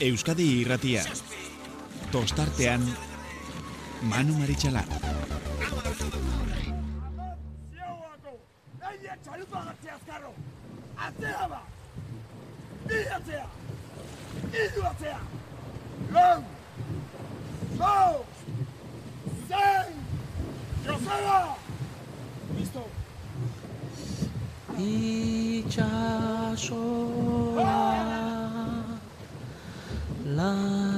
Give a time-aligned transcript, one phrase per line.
[0.00, 1.02] Euskadi irratia.
[2.12, 2.84] Tostartean,
[4.06, 4.86] Manu Maritxalar.
[11.08, 11.62] Atzea ba!
[12.86, 13.46] Bi atzea!
[14.62, 15.20] Idu atzea!
[16.12, 16.42] Lau!
[17.78, 18.24] Lau!
[19.48, 19.94] Zein!
[20.86, 21.40] Joseba!
[22.56, 22.84] Listo!
[24.78, 25.98] itxasoa
[30.38, 30.97] 啦。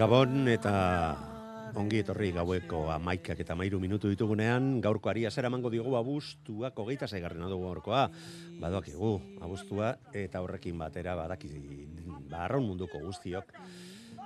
[0.00, 0.70] Gabon eta
[1.76, 7.04] ongi etorri gaueko amaikak eta mairu minutu ditugunean, gaurko ari azera mango diogu abuztuak hogeita
[7.04, 8.06] zaigarrena dugu gaurkoa,
[8.62, 9.10] badoakigu
[9.44, 11.52] abuztua eta horrekin batera badaki
[12.30, 13.52] ba, arraun munduko guztiok,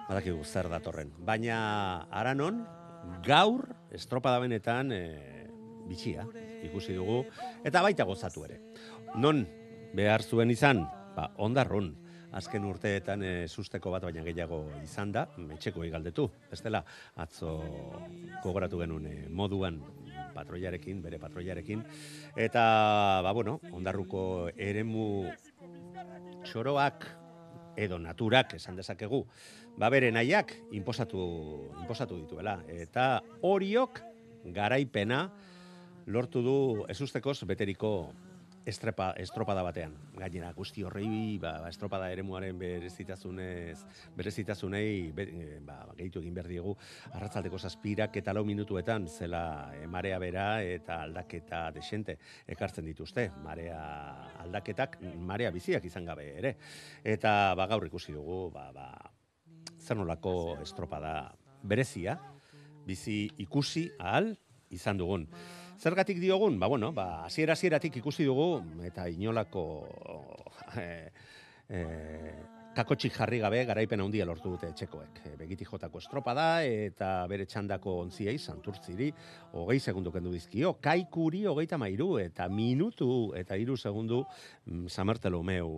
[0.06, 1.10] badakigu zer datorren.
[1.26, 2.62] Baina aranon,
[3.26, 5.02] gaur estropada benetan e,
[5.90, 6.22] bitxia
[6.70, 7.24] ikusi dugu,
[7.66, 8.62] eta baita gozatu ere.
[9.18, 9.42] Non
[9.90, 10.86] behar zuen izan,
[11.18, 11.96] ba, ondarrun,
[12.34, 16.82] azken urteetan e, susteko bat baina gehiago izan da, etxeko galdetu, bestela
[17.22, 17.56] atzo
[18.42, 19.80] gogoratu genuen e, moduan
[20.34, 21.84] patroiarekin, bere patroiarekin,
[22.36, 22.64] eta,
[23.22, 25.06] ba, bueno, ondarruko eremu
[26.44, 27.06] txoroak
[27.76, 29.24] edo naturak esan dezakegu,
[29.78, 31.22] ba bere nahiak inposatu,
[31.82, 32.60] inposatu dituela.
[32.70, 34.00] Eta horiok
[34.54, 35.24] garaipena
[36.06, 36.58] lortu du
[36.90, 38.12] ezustekoz beteriko
[38.64, 39.94] estrepa, estropada batean.
[40.16, 43.78] Gainera, guzti horrei, ba, ba, estropada eremuaren berezitasunez,
[44.16, 46.74] berezitasunei, be, e, ba, gehitu egin behar diegu,
[47.12, 49.44] arratzaldeko zazpirak eta lau minutuetan, zela
[49.76, 53.28] e, marea bera eta aldaketa desente ekartzen dituzte.
[53.44, 53.80] Marea
[54.44, 56.56] aldaketak, marea biziak izan gabe ere.
[57.04, 58.88] Eta ba, gaur ikusi dugu, ba, ba,
[59.76, 62.16] zer nolako estropada berezia,
[62.84, 64.32] bizi ikusi ahal
[64.72, 65.28] izan dugun.
[65.78, 69.64] Zergatik diogun, ba, bueno, ba, hasiera hasieratik ikusi dugu, eta inolako
[70.78, 70.88] e,
[71.68, 71.80] e,
[72.74, 75.20] kakotxik jarri gabe garaipen handia lortu dute etxekoek.
[75.26, 79.10] E, begiti jotako estropada eta bere txandako ontziei, santurtziri,
[79.58, 84.24] hogei segundu kendu dizkio, kaikuri hogeita mairu, eta minutu eta hiru segundu
[84.66, 85.70] mm, samertelo meu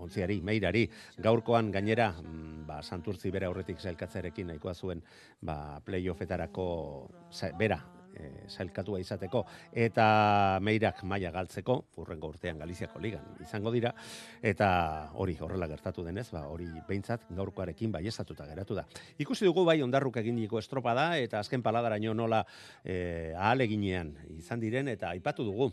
[0.00, 0.86] ontziari, meirari,
[1.20, 5.02] gaurkoan gainera, mm, ba, santurtzi bere aurretik zailkatzearekin nahikoa zuen
[5.44, 6.66] ba, playoffetarako
[7.58, 7.82] bera,
[8.14, 13.92] e, zailkatua izateko, eta meirak maila galtzeko, urrengo urtean Galiziako ligan izango dira,
[14.42, 14.70] eta
[15.14, 18.86] hori horrela gertatu denez, ba, hori behintzat gaurkoarekin bai esatuta geratu da.
[19.18, 22.44] Ikusi dugu bai ondarruk egin diko estropada, eta azken paladaraino nola
[22.84, 25.70] e, ahal eginean izan diren, eta aipatu dugu,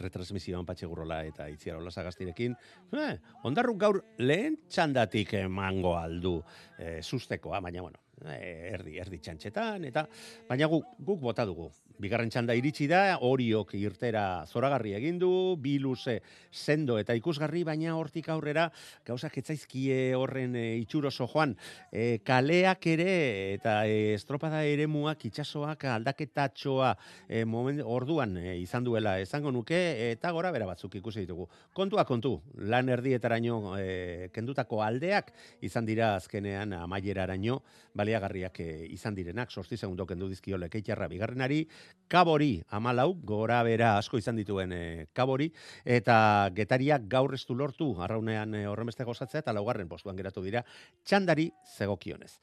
[0.00, 2.54] retransmisioan patxegurrola eta itziarola sagaztirekin,
[2.96, 3.16] eh,
[3.48, 6.38] ondarruk gaur lehen txandatik emango aldu
[6.78, 10.06] eh, sustekoa, baina bueno, erdi, erdi txantxetan, eta
[10.48, 11.70] baina guk, guk bota dugu.
[12.00, 16.20] Bigarren txanda iritsi da, horiok irtera zoragarri egin du, bi luze
[16.50, 18.68] sendo eta ikusgarri, baina hortik aurrera
[19.06, 21.54] gauzak etzaizkie horren e, itxuroso joan.
[21.92, 23.12] E, kaleak ere
[23.54, 26.94] eta e, estropada eremuak itsasoak aldaketatxoa
[27.28, 29.80] e, moment, orduan e, izan duela esango nuke,
[30.12, 31.48] eta gora bera batzuk ikusi ditugu.
[31.72, 32.38] Kontua kontu,
[32.68, 35.32] lan erdietaraino e, kendutako aldeak
[35.62, 37.60] izan dira azkenean amaieraraino
[37.94, 41.62] baliagarriak e, izan direnak, sortzi segundo kendu dizkio lekeitxarra bigarrenari,
[42.12, 44.82] kabori amalau, gora bera asko izan dituen e,
[45.16, 45.48] kabori,
[45.84, 50.64] eta getariak gaur ez du lortu, arraunean e, horrenbeste gozatzea, eta laugarren postuan geratu dira,
[51.04, 52.34] txandari zegokionez.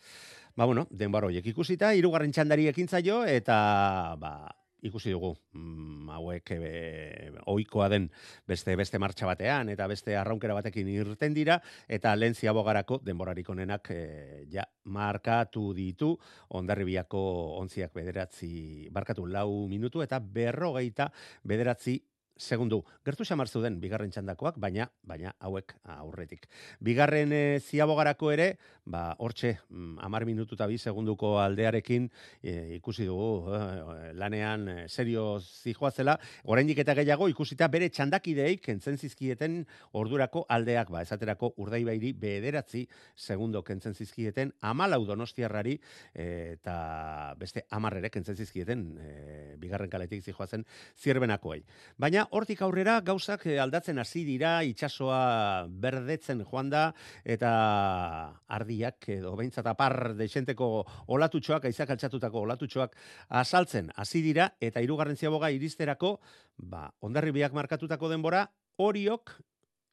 [0.55, 3.59] Ba, bueno, denbar horiek ikusita, hirugarren txandari ekintzaio, eta,
[4.19, 4.33] ba,
[4.85, 8.09] ikusi dugu mm, hauek e, ohikoa den
[8.47, 13.91] beste beste martxa batean eta beste arraunkera batekin irten dira eta lehen ziabogarako denborarik onenak
[13.91, 16.15] e, ja markatu ditu.
[16.59, 17.21] Ondarribiako
[17.59, 21.09] ontziak bederatzi barkatu lau minutu eta berrogeita
[21.43, 21.99] bederatzi
[22.39, 22.83] segundu.
[23.05, 26.47] Gertu xamar zuden bigarren txandakoak, baina baina hauek aurretik.
[26.79, 28.47] Bigarren e, ziabogarako ere,
[28.85, 32.07] ba, hortxe, mm, amar minutu eta bi segunduko aldearekin
[32.41, 36.15] e, ikusi dugu e, lanean e, serio zijoazela,
[36.45, 39.59] oraindik eta gehiago ikusita bere txandakideik kentzen zizkieten
[39.99, 42.85] ordurako aldeak, ba, esaterako urdaibairi bederatzi
[43.15, 45.75] segundo kentzen zizkieten amalau donostiarrari
[46.13, 49.11] eta beste amarrere kentzen zizkieten e,
[49.59, 50.65] bigarren kaletik zijoazen
[50.95, 51.61] zierbenakoei.
[51.99, 56.83] Baina hortik aurrera gauzak eh, aldatzen hasi dira, itsasoa berdetzen joan da
[57.23, 57.51] eta
[58.59, 60.69] ardiak edo beintzat apar desenteko
[61.15, 62.95] olatutxoak, aizak altxatutako olatutxoak
[63.41, 66.17] asaltzen hasi dira eta hirugarren ziaboga iristerako,
[66.57, 68.45] ba, ondarribiak markatutako denbora
[68.77, 69.35] horiok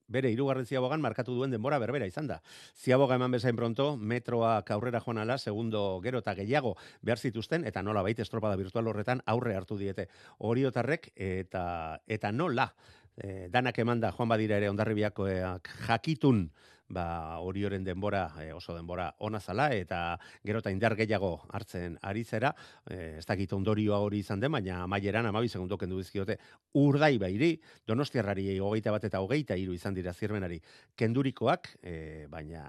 [0.09, 2.41] bere hirugarren ziabogan markatu duen denbora berbera izan da.
[2.77, 7.83] Ziaboga eman bezain pronto, metroak aurrera joan ala, segundo gero eta gehiago behar zituzten, eta
[7.83, 10.09] nola baita estropada virtual horretan aurre hartu diete
[10.39, 12.71] oriotarrek, eta, eta nola,
[13.17, 16.49] e, danak emanda joan badira ere ondarribiakoak jakitun,
[16.89, 22.25] ba, orioren denbora, e, oso denbora ona zala, eta gero eta indar gehiago hartzen ari
[22.25, 22.55] zera,
[22.89, 26.39] e, ez dakit ondorioa hori izan den, baina maieran amabi segundu kendu dizkiote
[26.75, 27.55] urdai bairi,
[27.87, 30.61] donostiarrari hogeita bat eta hogeita iru izan dira zirmenari
[30.97, 32.69] kendurikoak, e, baina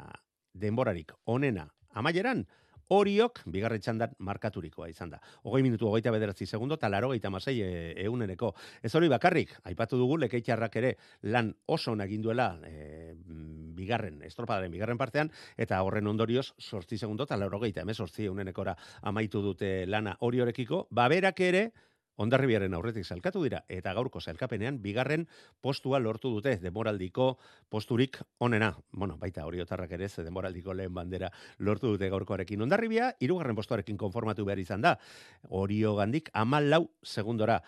[0.54, 2.46] denborarik onena amaieran,
[2.88, 5.18] Horiok, bigarren txandan markaturikoa izan da.
[5.44, 8.06] Ogoi minutu, ogeita bederatzi segundo, eta laro geita masei e.
[8.84, 10.94] Ez hori bakarrik, aipatu dugu, lekeitxarrak ere
[11.24, 13.14] lan oso naginduela e,
[13.76, 18.78] bigarren, estropadaren bigarren partean, eta horren ondorioz, sortzi segundo, eta laro geita, emez, sortzi eunenekora
[19.02, 21.72] amaitu dute lana hori horekiko, baberak ere,
[22.18, 25.28] Ondarribiaren aurretik salkatu dira eta gaurko salkapenean bigarren
[25.62, 27.38] postua lortu dute demoraldiko
[27.70, 28.72] posturik onena.
[28.92, 32.62] Bueno, baita oriotarrak ere ze demoraldiko lehen bandera lortu dute gaurkoarekin.
[32.62, 34.98] Ondarribia hirugarren postuarekin konformatu behar izan da.
[35.50, 37.62] Orio gandik 14 segundora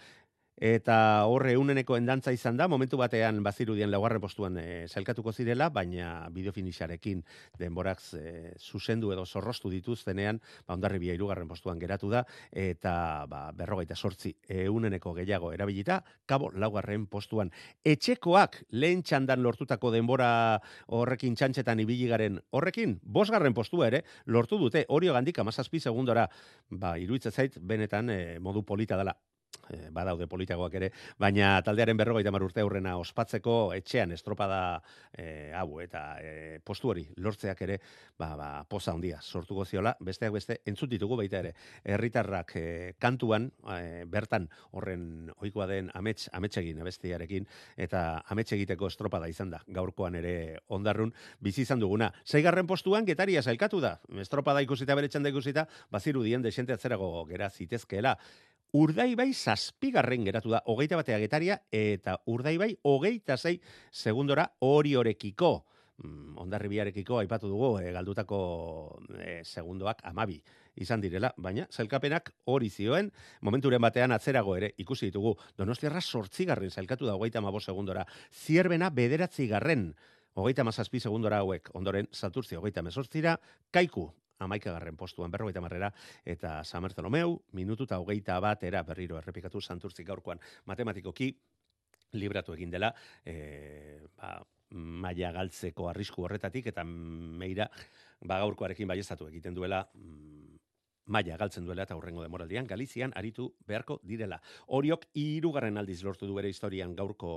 [0.60, 6.28] eta horre uneneko endantza izan da, momentu batean bazirudien laugarren postuan e, zelkatuko zirela, baina
[6.36, 7.24] bideofinixarekin
[7.60, 13.46] denborak e, zuzendu edo zorrostu dituztenean, ba, ondarri bia irugarren postuan geratu da, eta ba,
[13.56, 17.54] berrogeita sortzi e, uneneko gehiago erabilita, kabo laugarren postuan.
[17.88, 25.08] Etxekoak lehen txandan lortutako denbora horrekin txantxetan ibiligaren horrekin, bosgarren postua ere, lortu dute, hori
[25.08, 26.28] gandik amazazpi segundora,
[26.70, 29.16] ba, iruitzezait, benetan e, modu polita dela
[29.94, 34.82] badaude politagoak ere, baina taldearen berrogeita mar urte aurrena ospatzeko etxean estropada
[35.14, 37.80] e, hau eta e, postu hori lortzeak ere
[38.18, 41.54] ba, ba, poza handia sortuko ziola, besteak beste entzut ditugu baita ere,
[41.84, 42.66] herritarrak e,
[43.00, 47.48] kantuan e, bertan horren ohikoa den amets, ametsegin abestiarekin
[47.78, 50.36] eta amets egiteko estropada izan da, gaurkoan ere
[50.68, 52.12] ondarrun bizi izan duguna.
[52.26, 57.50] Seigarren postuan getaria zailkatu da, estropada ikusita bere txanda ikusita, baziru dien desente atzerago gera
[57.50, 58.18] zitezkeela.
[58.78, 63.58] Urdaibai zazpigarren geratu da, hogeita batea getaria, eta Urdaibai hogeita zei
[63.92, 65.66] segundora hori horekiko.
[66.04, 68.38] Mm, Ondarribiarekiko aipatu dugu, e, galdutako
[69.18, 70.38] e, segundoak amabi
[70.80, 73.10] izan direla, baina zelkapenak hori zioen,
[73.42, 79.50] momenturen batean atzerago ere ikusi ditugu, donostiarra sortzigarren zelkatu da hogeita mabo segundora, zierbena bederatzi
[79.50, 79.90] garren,
[80.40, 83.36] hogeita mazazpi segundora hauek, ondoren saturzi hogeita mesortzira,
[83.72, 85.92] kaiku amaikagarren postuan berrogeita marrera,
[86.26, 91.34] eta Samertolomeu, minutu eta hogeita bat, era berriro errepikatu santurtzik gaurkoan matematikoki,
[92.14, 92.94] libratu egin dela,
[93.26, 94.40] e, ba,
[94.72, 97.70] maia galtzeko arrisku horretatik, eta meira,
[98.22, 100.58] ba, gaurkoarekin baiestatu egiten duela, mm,
[101.10, 104.40] maia galtzen duela eta hurrengo demoraldian, Galizian aritu beharko direla.
[104.68, 107.32] Horiok, irugarren aldiz lortu du bere historian gaurko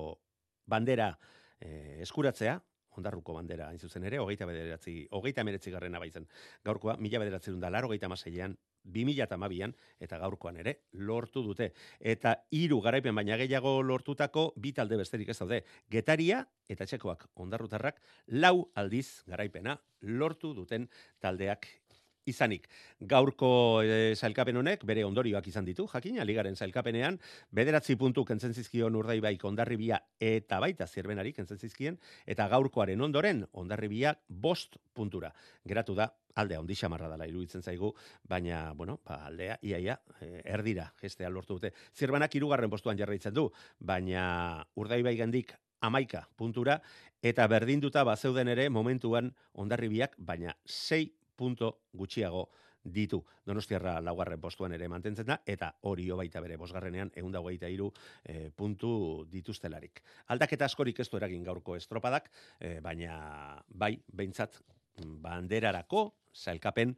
[0.68, 1.16] bandera
[1.58, 2.60] e, eskuratzea,
[2.98, 6.26] ondarruko bandera hain zuzen ere, hogeita bederatzi, hogeita meretzi garrena baitzen.
[6.64, 11.42] Gaurkoa, mila bederatzi dunda, laro hogeita maseian, bi mila eta mabian, eta gaurkoan ere, lortu
[11.46, 11.72] dute.
[12.00, 15.62] Eta hiru garaipen baina gehiago lortutako, bi talde besterik ez daude.
[15.90, 18.00] Getaria eta txekoak ondarrutarrak,
[18.38, 20.88] lau aldiz garaipena lortu duten
[21.20, 21.68] taldeak
[22.28, 22.68] izanik.
[23.00, 27.18] Gaurko e, zailkapen honek bere ondorioak izan ditu, jakin, aligaren zailkapenean,
[27.50, 33.44] bederatzi puntu kentzen zizkion urdai baik ondarribia eta baita zirbenari kentzen zizkien, eta gaurkoaren ondoren
[33.52, 35.32] ondarribia bost puntura.
[35.66, 37.92] Geratu da, aldea ondi xamarra dela iruditzen zaigu,
[38.28, 41.72] baina, bueno, ba, aldea, iaia, e, erdira, gestea lortu dute.
[41.96, 43.48] Zirbenak irugarren postuan jarraitzen du,
[43.78, 45.52] baina urdai bai gandik
[45.82, 46.78] amaika puntura,
[47.22, 52.48] eta berdinduta bazeuden ere momentuan ondarribiak, baina sei punto gutxiago
[52.82, 53.22] ditu.
[53.46, 57.90] Donostiarra laugarren postuan ere mantentzen da, eta hori baita bere bosgarrenean, egun dagoeita iru
[58.24, 60.02] e, puntu dituztelarik.
[60.34, 64.60] Aldaketa askorik ez du eragin gaurko estropadak, e, baina bai, behintzat,
[64.98, 66.96] banderarako, zailkapen,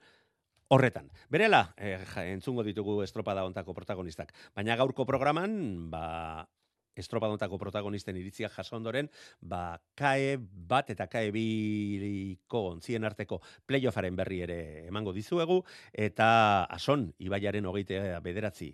[0.74, 1.10] horretan.
[1.30, 1.98] Berela, e,
[2.32, 4.32] entzungo ditugu estropada ontako protagonistak.
[4.56, 6.48] Baina gaurko programan, ba,
[6.96, 9.10] estropadontako protagonisten iritzia jaso ondoren,
[9.40, 17.10] ba, kae bat eta kae biriko ontzien arteko playoffaren berri ere emango dizuegu, eta ason,
[17.18, 18.72] ibaiaren hogeite bederatzi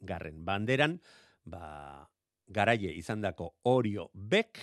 [0.00, 1.00] garren banderan,
[1.44, 2.06] ba,
[2.46, 4.60] garaie izandako orio bek,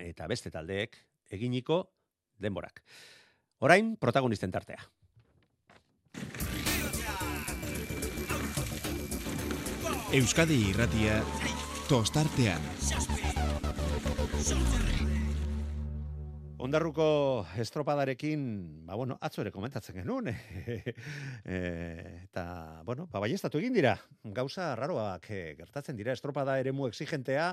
[0.00, 0.96] eta beste taldeek
[1.30, 1.82] eginiko
[2.38, 2.82] denborak.
[3.64, 4.80] Orain, protagonisten tartea.
[10.16, 11.18] Euskadi irratia
[11.88, 12.60] tostartean.
[16.58, 20.30] Ondarruko estropadarekin, ba, bueno, atzo ere komentatzen genuen,
[21.44, 21.56] e,
[22.24, 22.44] eta,
[22.88, 23.92] bueno, ba, baiestatu egin dira,
[24.32, 27.50] gauza raroak e, gertatzen dira, estropada eremu exigentea,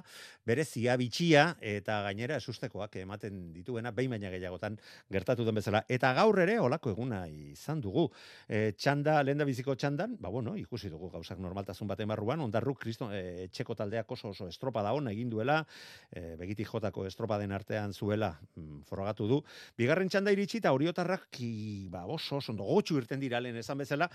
[0.47, 4.79] berezia, bitxia, eta gainera esustekoak ematen dituena, behin baina gehiagotan
[5.11, 8.07] gertatu den bezala, eta gaur ere, olako eguna izan dugu,
[8.47, 13.11] e, txanda, lehen biziko txandan, ba, bueno, ikusi dugu gauzak normaltasun baten barruan, ondarruk, kriston,
[13.11, 15.59] e, txeko taldeak oso oso estropada hona egin duela,
[16.07, 19.43] e, begitik jotako estropaden artean zuela, mm, frogatu du.
[19.77, 21.53] Bigarren txanda iritsi eta oriotarrak ki,
[21.93, 24.09] ba, oso, oso, ondo, gotxu irten dira lehen esan bezala.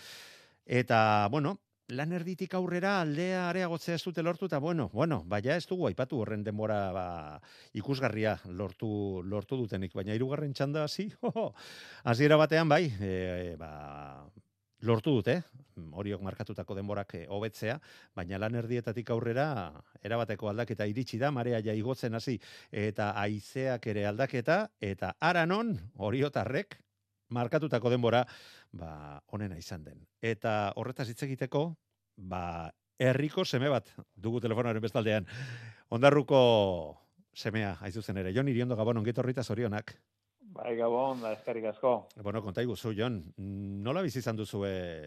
[0.69, 1.01] Eta,
[1.33, 1.57] bueno,
[1.89, 6.21] lan erditik aurrera aldea areagotzea ez dute lortu, eta bueno, bueno, baina ez dugu aipatu
[6.21, 7.07] horren denbora ba,
[7.81, 11.09] ikusgarria lortu, lortu dutenik, baina hirugarren txanda hasi,
[12.13, 13.73] hasiera batean bai, e, ba,
[14.87, 15.41] lortu dute,
[15.99, 17.79] horiok markatutako denborak eh, hobetzea,
[18.17, 19.49] baina lan erdietatik aurrera
[20.05, 22.39] erabateko aldaketa iritsi da, marea ja igotzen hasi
[22.71, 26.79] eta haizeak ere aldaketa eta aranon horiotarrek
[27.35, 28.25] markatutako denbora
[28.73, 30.05] ba honena izan den.
[30.23, 31.73] Eta horretaz hitz egiteko,
[32.17, 35.27] ba herriko seme bat dugu telefonoaren bestaldean.
[35.95, 36.39] Ondarruko
[37.35, 38.33] semea aizuzen ere.
[38.35, 39.95] Jon Iriondo Gabon ongetorrita zorionak.
[40.59, 41.91] Bai, gabon, da, eskerrik asko.
[42.19, 43.21] Bueno, konta iguzu, Jon,
[43.85, 44.65] nola bizi izan duzu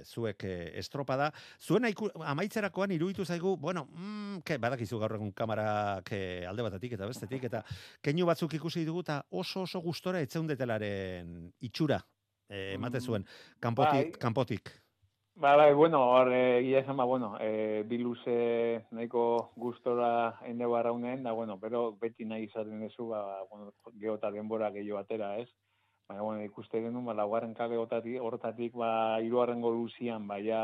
[0.07, 1.27] zuek e, estropada?
[1.59, 6.13] Zuen aiku, amaitzerakoan iruditu zaigu, bueno, mm, ke, badakizu gaur egun kamarak
[6.47, 7.65] alde batatik eta bestetik, eta
[8.01, 11.99] keinu batzuk ikusi dugu, eta oso oso gustora etzeundetelaren itxura,
[12.47, 13.27] e, emate mm, zuen,
[13.59, 14.15] kanpotik.
[14.15, 14.23] Bai.
[14.23, 14.71] kanpotik.
[15.41, 21.31] Ba, bai, bueno, hor, egia esan, ba, bueno, e, biluze nahiko gustora ende barraunen, da,
[21.31, 25.49] bueno, pero beti nahi izaten dezu, ba, bueno, geota denbora gehiago atera, ez?
[26.07, 30.61] Baina, bueno, ikuste genuen, ba, laugarren kale hortatik, ba, iruaren luzian, ba, ja,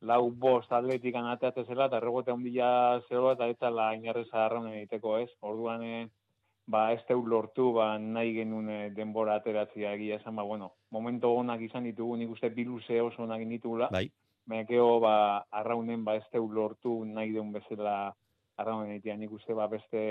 [0.00, 5.18] lau bost atletik anateate zela, eta regote ondila zela, eta eta la inarreza arraunen egiteko,
[5.18, 5.30] ez?
[5.40, 6.08] Orduan, e,
[6.66, 11.32] ba, ez teu lortu, ba, nahi genuen eh, denbora ateratzea egia esan, ba, bueno, momento
[11.32, 13.88] onak izan ditugu, nik uste biluze oso onak ditugula.
[13.92, 14.08] Bai.
[14.50, 18.14] Mekeo, ba, arraunen, ba, ez teu lortu nahi duen bezala
[18.58, 20.02] arraunen egitea, nik uste, ba, beste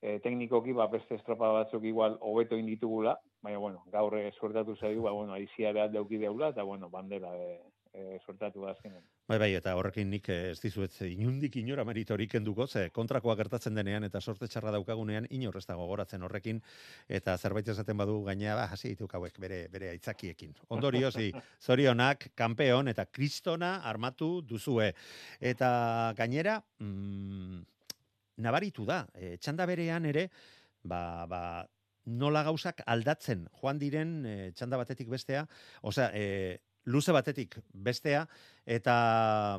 [0.00, 5.14] e, teknikoki, ba, beste estropa batzuk igual hobeto inditugula, baina, bueno, gaur suertatu zaigu, ba,
[5.14, 7.60] bueno, aizia behar dauki deula, eta, bueno, bandera e,
[7.96, 9.02] e, suertatu da azkenean.
[9.30, 13.74] Bai, bai, eta horrekin nik eh, ez dizuet inundik inora meritorik enduko, ze kontrakoa gertatzen
[13.78, 16.60] denean eta sorte txarra daukagunean inor ez dago goratzen horrekin,
[17.08, 20.54] eta zerbait esaten badu gaina, ba, hasi dituk hauek bere, bere aitzakiekin.
[20.76, 21.14] Ondorioz,
[21.66, 24.92] zorionak, kampeon eta kristona armatu duzue.
[25.40, 25.70] Eta
[26.18, 27.64] gainera, mm,
[28.44, 30.28] nabaritu da, e, txanda berean ere,
[30.84, 31.00] ba,
[31.30, 31.40] ba,
[32.06, 35.42] nola gauzak aldatzen joan diren e, txanda batetik bestea,
[35.82, 38.26] osea, e, luze batetik bestea
[38.64, 38.94] eta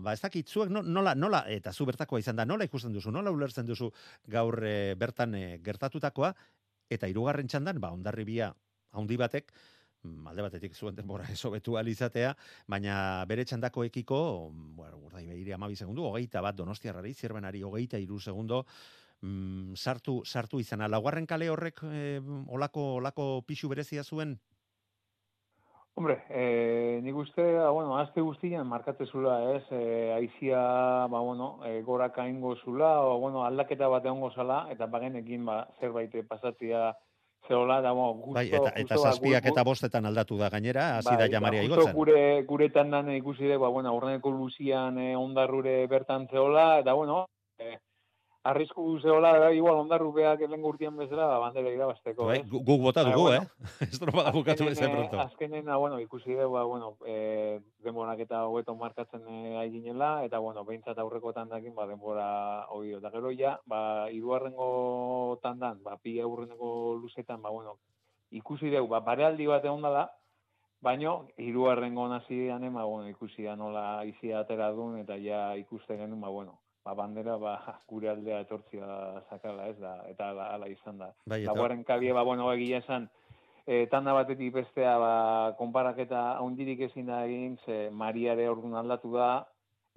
[0.04, 3.32] ba ez dakit zuek nola nola eta zu bertakoa izan da nola ikusten duzu nola
[3.32, 3.92] ulertzen duzu
[4.28, 6.34] gaur e, bertan e, gertatutakoa
[6.90, 8.54] eta hirugarren txandan ba ondarribia
[8.92, 9.52] handi batek
[10.04, 12.34] mm, alde batetik zuen denbora esobetu alizatea,
[12.68, 14.20] baina bere txandakoekiko,
[14.78, 18.64] bueno, urdai behiri amabi segundu, hogeita bat donostiarrari, zirbenari hogeita iru segundo,
[19.22, 20.88] mm, sartu, sartu izana.
[20.88, 22.04] Laugarren kale horrek e,
[22.48, 24.38] olako, olako pixu berezia zuen?
[25.98, 30.60] Hombre, eh, nik uste, ah, bueno, azte guztian markatze zula, ez, eh, aizia,
[31.10, 35.64] ba, bueno, eh, goraka ingo zula, o, bueno, aldaketa bat egongo zala, eta bagenekin, ba,
[35.80, 36.92] zerbait pasatzia
[37.48, 41.18] zeola, da, bueno, gusto, bai, eta, eta zazpiak eta bostetan aldatu da gainera, hasi bai,
[41.24, 41.96] da jamaria igotzen.
[41.98, 47.24] Gure, guretan dan ikusi de, ba, bueno, aurreneko luzian eh, ondarrure bertan zeola, eta, bueno,
[47.58, 47.80] eh,
[48.44, 52.44] arrisku zeola da igual ondarru beak elen urtean bezala ba bandera irabasteko, bai, eh.
[52.48, 53.42] Guk bota dugu, eh.
[53.82, 55.20] Estropa da bukatu ese pronto.
[55.20, 60.64] Azkenen, bueno, ikusi dugu, ba, bueno, eh denborak eta hobeto markatzen eh, aiginela eta bueno,
[60.66, 63.12] beintzat aurreko tandakin ba denbora hori da.
[63.12, 67.78] Gero ja, ba hiruarrengo tandan, ba pi aurreneko luzetan, ba bueno,
[68.32, 70.06] ikusi dugu, ba parealdi bat egonda da.
[70.80, 76.22] Baino, hiruarrengo hasian ema, bueno, ikusi da nola izia atera duen, eta ja ikuste genuen,
[76.22, 77.58] ba, bueno, ba, bandera ba,
[77.92, 78.88] gure aldea etortzia
[79.28, 81.12] sakala, ez da, eta ala, ala izan da.
[81.26, 81.52] Bai, eta...
[81.52, 83.10] Laguaren kabie, ba, bueno, egia esan,
[83.68, 85.14] e, tanda batetik bestea, ba,
[85.60, 89.32] konparaketa haundirik ezin da egin, ze Mariare orduan aldatu da,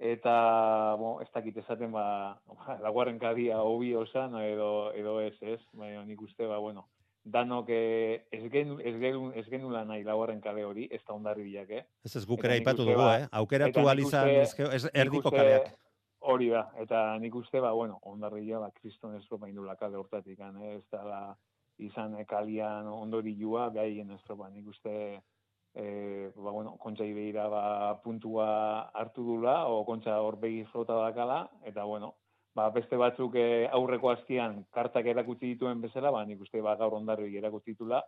[0.01, 2.39] eta bo, ez dakit esaten ba,
[2.81, 5.59] laguarren kadia hobi osan edo edo ez, ez?
[5.77, 6.87] Baina nik uste ba bueno,
[7.23, 11.45] danok eh, ez genu ez genu ez genula nahi laguarren kale hori, ez da ondarri
[11.45, 11.85] bilak, eh?
[12.03, 13.29] Ez ez guk ere aipatu dugu, ba- eh?
[13.43, 15.69] Aukeratu alizan ez nik erdiko kaleak.
[16.21, 20.75] Hori da, eta nik uste, ba, bueno, ondarria, ba, kriston estropa indula kale hortatik, eh?
[20.75, 21.21] ez da, la,
[21.81, 24.93] izan eh, kalian ondorilua, gaien estropa, nik uste,
[25.73, 25.85] e,
[26.35, 27.63] ba, bueno, kontxa ibeira, ba,
[28.03, 28.47] puntua
[28.93, 32.13] hartu dula, o kontxa hor begi flota dakala, eta, bueno,
[32.53, 36.99] ba, beste batzuk eh, aurreko astian kartak erakutsi dituen bezala, ba, nik uste, ba, gaur
[37.01, 38.03] ondarri erakutsi ditula,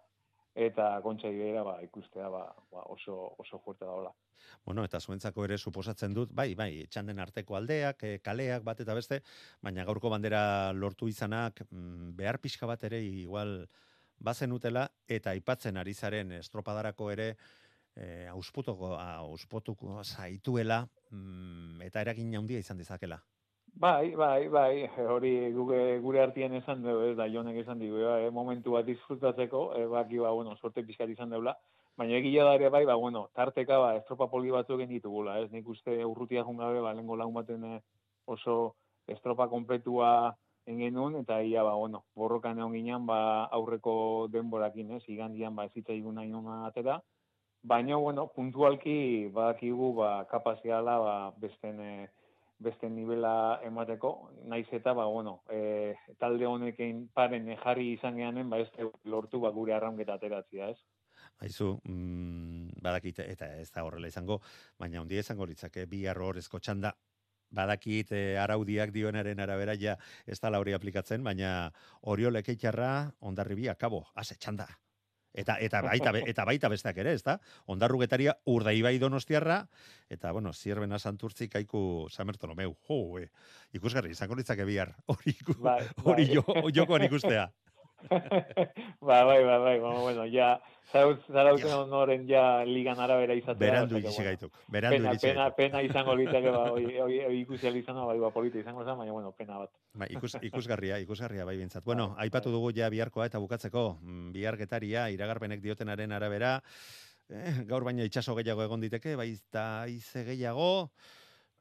[0.56, 4.12] eta kontxa ibeira, ba, ikustea, ba, ba, oso, oso fuerte daola.
[4.66, 8.94] Bueno, eta zuentzako ere suposatzen dut, bai, bai, txanden arteko aldeak, eh, kaleak bat eta
[8.94, 9.22] beste,
[9.62, 13.68] baina gaurko bandera lortu izanak mm, behar pixka bat ere igual
[14.24, 17.34] bazen utela eta aipatzen ari zaren estropadarako ere
[17.96, 23.20] eh, ausputuko, auspotuko zaituela mm, eta eragin handia izan dezakela.
[23.76, 28.30] Bai, bai, bai, hori gure, gure artien esan dugu, ez da, jonek esan digu, eh,
[28.32, 31.56] momentu bat disfrutatzeko, eh, baki, ba, bueno, sorte pizkat izan deula,
[31.98, 35.50] baina egia da ere bai, ba, bueno, tarteka, ba, estropa poli batzuk egin ditugula, ez,
[35.52, 37.82] nik uste urrutia jungabe, ba, lengo lagun baten eh,
[38.28, 38.76] oso
[39.08, 40.38] estropa kompletua
[40.70, 43.20] engenun, eta ia, ba, bueno, borrokan egon ginen, ba,
[43.58, 46.32] aurreko denborakin, ez, igandian, ba, ezitza igun nahi
[46.68, 47.02] atera,
[47.64, 52.10] baina, bueno, puntualki, badakigu, ba, kapaziala, ba, besten, eh,
[52.64, 54.14] beste nivela emateko,
[54.50, 59.52] naiz eta, ba, bueno, e, talde honekin paren jarri izan geanen, ba, ez lortu ba,
[59.56, 60.80] gure arraunketa ateratzia, ez?
[61.44, 64.40] Aizu, mm, badakit eta ez da horrela izango,
[64.80, 66.94] baina ondia izango litzake bi horrezko txanda
[67.54, 74.06] badakit eh, araudiak dionaren arabera ja ez da hori aplikatzen, baina Oriol Ekeitxarra ondarribia akabo,
[74.16, 74.68] ase txanda.
[75.34, 77.40] Eta eta baita eta baita besteak ere, ezta?
[77.66, 79.64] Ondarrugetaria Urdaibai Donostiarra
[80.10, 82.76] eta bueno, Zierbena Santurtzi kaiku Samertolomeu.
[82.88, 83.30] Jo, e,
[83.74, 84.94] ikusgarri izango litzake bihar.
[85.08, 86.36] Hori Bai, hori bai.
[86.36, 86.44] jo,
[86.76, 87.50] jokoan ikustea.
[88.10, 90.60] Ba, bai, bai, bai, ba, bueno, ja,
[90.92, 93.60] zarauten onoren ja ligan arabera izatea.
[93.60, 94.60] Berandu iritsi gaituk.
[94.68, 98.98] Berandu Pena, pena, pena izango liteke, ba, hoi, ikusi izan, bai, ba, polita izango zen,
[98.98, 99.74] baina, bueno, pena bat.
[99.94, 101.84] Ba, ikus, ikusgarria, ikusgarria bai bintzat.
[101.86, 106.58] Bueno, aipatu dugu ja biharkoa eta bukatzeko, mm, bihar getaria, iragarpenek diotenaren arabera,
[107.30, 110.90] eh, gaur baina itxaso gehiago egon diteke, bai eta ize gehiago,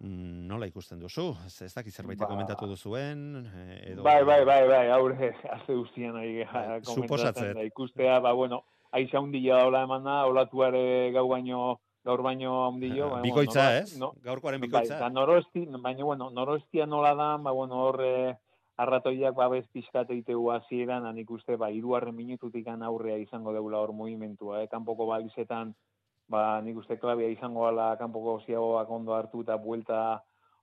[0.03, 1.29] nola ikusten duzu?
[1.47, 4.03] Ez, dakit zerbait Ba- komentatu duzuen, eh, edo...
[4.03, 9.19] Bai, bai, bai, bai, aurre, azte guztian ari Bai, komentatzen da ikustea, ba, bueno, aiza
[9.19, 13.07] handia daula eman da, olatuare gau baino, gaur baino handio.
[13.07, 13.99] Eh, baina, Bikoitza, bueno, ez?
[13.99, 14.99] No, Gaurkoaren bai, bikoitza.
[14.99, 18.35] da norosti, baina, bueno, norostia nola da, ba, bueno, hor, eh,
[18.83, 24.63] arratoiak babes pixkat eitegu hasieran, nik uste, ba, iruarren minututik aurrea izango deula hor movimentua,
[24.63, 24.69] eh?
[24.69, 25.77] kanpoko balizetan, ba,
[26.65, 30.23] nik uste klabia izango ala kanpoko ziagoak ondo hartu eta buelta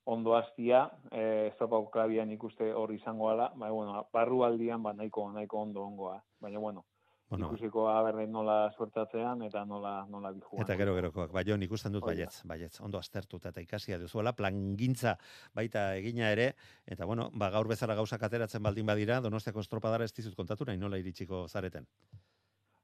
[0.10, 4.94] ondo hastia, eh, estropako klabia nik uste hor izango ala, ba, bueno, barru aldian, ba,
[4.94, 6.86] nahiko, nahiko ondo ongoa, baina, bueno,
[7.30, 10.64] Bueno, ikusiko aberre nola suertatzean eta nola, nola bijuan.
[10.64, 15.14] Eta gero gerokoak, bai, jon ikusten dut baietz, baietz, ondo aztertuta eta ikasia duzuela, plangintza
[15.54, 16.48] baita egina ere,
[16.90, 20.82] eta bueno, ba, gaur bezala gauzak ateratzen baldin badira, donostiako estropadara ez dizut kontatu nahi
[20.82, 21.86] nola iritsiko zareten.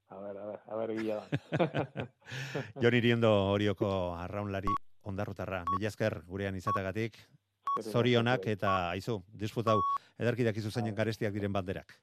[0.08, 2.06] A ber, a ber, a ber, gila da.
[2.82, 4.70] Jon iriondo horioko arraunlari
[5.06, 7.18] ondarrutarra, mila esker gurean izategatik,
[7.82, 9.76] zorionak eta aizu, disfrutau,
[10.18, 11.94] ederki dakizu zeinen garestiak diren banderak.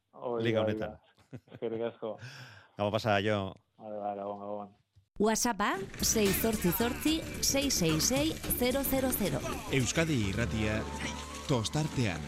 [0.44, 0.98] Liga honetan.
[1.34, 2.18] Eskerrik asko.
[2.78, 4.70] Gabo pasa, jo, Vale, vale, gabon, gabon.
[5.20, 9.42] WhatsAppa 688 666 000.
[9.78, 10.80] Euskadi irratia
[11.48, 12.24] tostartean.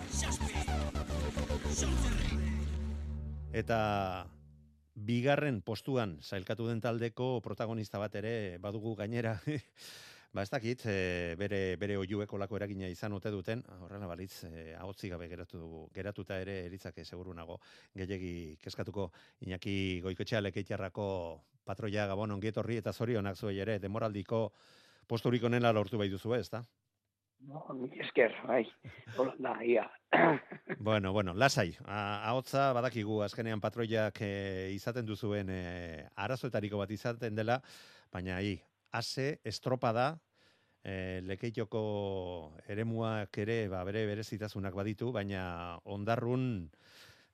[3.55, 3.79] Eta
[4.95, 9.35] bigarren postuan sailkatu den taldeko protagonista bat ere badugu gainera.
[10.35, 14.73] ba ez dakit, e, bere bere oiuek olako eragina izan ote duten, horrela balitz, e,
[14.75, 15.87] ahotzi gabe geratu.
[15.95, 17.59] Geratuta ere eritzake seguru nago
[17.95, 19.11] gehiegi kezkatuko
[19.47, 21.05] Iñaki Goiketxea lekeitarrako
[21.65, 24.49] patroia gabon ongi etorri eta zorionak zuei ere demoraldiko
[25.07, 26.65] posturik onena lortu bai duzu, ezta?
[27.47, 27.61] No,
[28.01, 28.65] esker, bai.
[29.17, 29.91] Hola, da, ia.
[30.79, 31.75] Bueno, bueno, lasai.
[31.85, 37.59] Ahotza badakigu azkenean patroiak e, izaten duzuen e, arazoetariko bat izaten dela,
[38.13, 38.55] baina hi,
[38.97, 40.07] ase, estropada,
[40.83, 41.83] e, lekeitioko
[42.71, 46.69] eremuak ere ba, bere berezitasunak baditu, baina ondarrun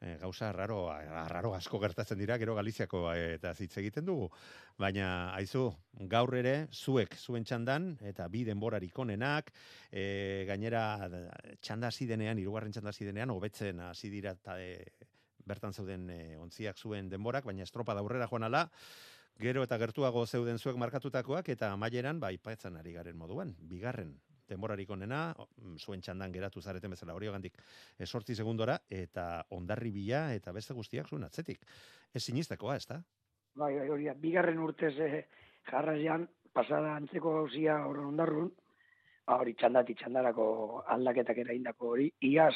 [0.02, 0.90] e, gauza raro,
[1.30, 4.28] raro asko gertatzen dira, gero Galiziako e, eta hitz egiten dugu.
[4.82, 5.68] Baina, aizu,
[6.10, 9.54] gaur ere, zuek, zuen txandan, eta bi denborarik onenak,
[9.92, 10.84] e, gainera
[11.62, 14.74] txanda hasi denean, hirugarren txanda hasi denean, hobetzen hasi dira eta e,
[15.46, 18.68] bertan zeuden e, ontziak zuen denborak, baina estropa da aurrera joan ala,
[19.42, 24.18] gero eta gertuago zeuden zuek markatutakoak, eta amaieran, ba, ipaetzen ari garen moduan, bigarren
[24.52, 27.58] denborarik onena, mm, zuen txandan geratu zareten bezala hori gandik
[28.00, 31.64] esortzi segundora, eta ondarri bila eta beste guztiak zuen atzetik.
[32.14, 33.02] Ez sinistekoa, ez da?
[33.56, 34.16] Bai, bai, hori da.
[34.16, 35.26] Bigarren urtez eh,
[35.72, 38.52] jarrazian, pasada antzeko gauzia horren ondarrun,
[39.28, 40.46] ba, hori txandati txandarako
[40.96, 42.56] aldaketak eraindako hori, iaz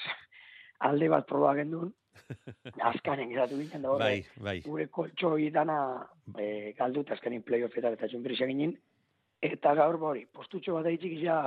[0.85, 1.93] alde bat proba gendun,
[2.91, 4.57] azkanen geratu ginen da horre, Bai, bai.
[4.65, 5.77] gure koltxo dana
[6.39, 8.75] e, galduta azkenin playoffetan eta txunbrisa ginen,
[9.41, 11.37] eta gaur ba, hori, postutxo bat aitzik ja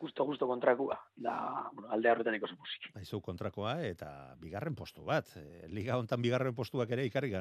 [0.00, 1.34] justo-justo kontrakua, da,
[1.72, 2.88] bueno, alde horretan oso musik.
[2.98, 5.30] Aizu kontrakoa eta bigarren postu bat.
[5.36, 7.32] E, Liga hontan bigarren postuak ere ikarri,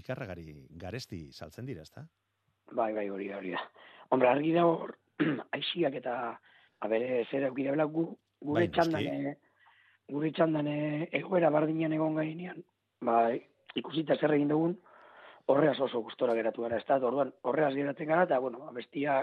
[0.00, 2.06] ikarragari garesti saltzen dira, ezta?
[2.72, 3.62] Bai, bai, hori da, hori da.
[4.10, 4.96] Hombre, argi da hor,
[5.56, 6.16] aixiak eta,
[6.84, 8.08] abere, zer eukide bela gu,
[8.42, 9.36] gure Bai, txandan, eh,
[10.12, 12.60] gure txandan eh, egoera bardinean egon gainean,
[13.06, 13.40] bai,
[13.78, 14.76] ikusita zer egin dugun,
[15.46, 19.20] horreaz oso gustora geratu gara, ez da, orduan, horreaz geratzen gara, eta, bueno, abestia,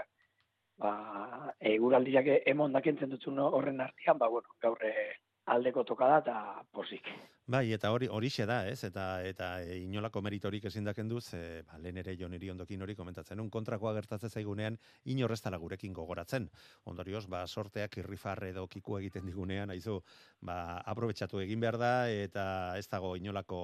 [0.78, 5.14] ba, e, guraldiak emon dakentzen dutzun horren artean, ba, bueno, gaur eh,
[5.54, 6.36] aldeko tokada eta
[6.72, 7.08] posik.
[7.46, 8.78] Bai, eta hori horixe da, ez?
[8.88, 13.40] Eta eta e, inolako meritorik ezin dakendu, ze ba lehen ere Jon Iriondokin hori komentatzen
[13.40, 16.48] un kontrakoa gertatzen zaigunean inor ez dela gurekin gogoratzen.
[16.84, 20.00] Ondorioz, ba sorteak irrifar edo kiku egiten digunean, aizu,
[20.40, 22.46] ba aprobetxatu egin behar da eta
[22.78, 23.60] ez dago inolako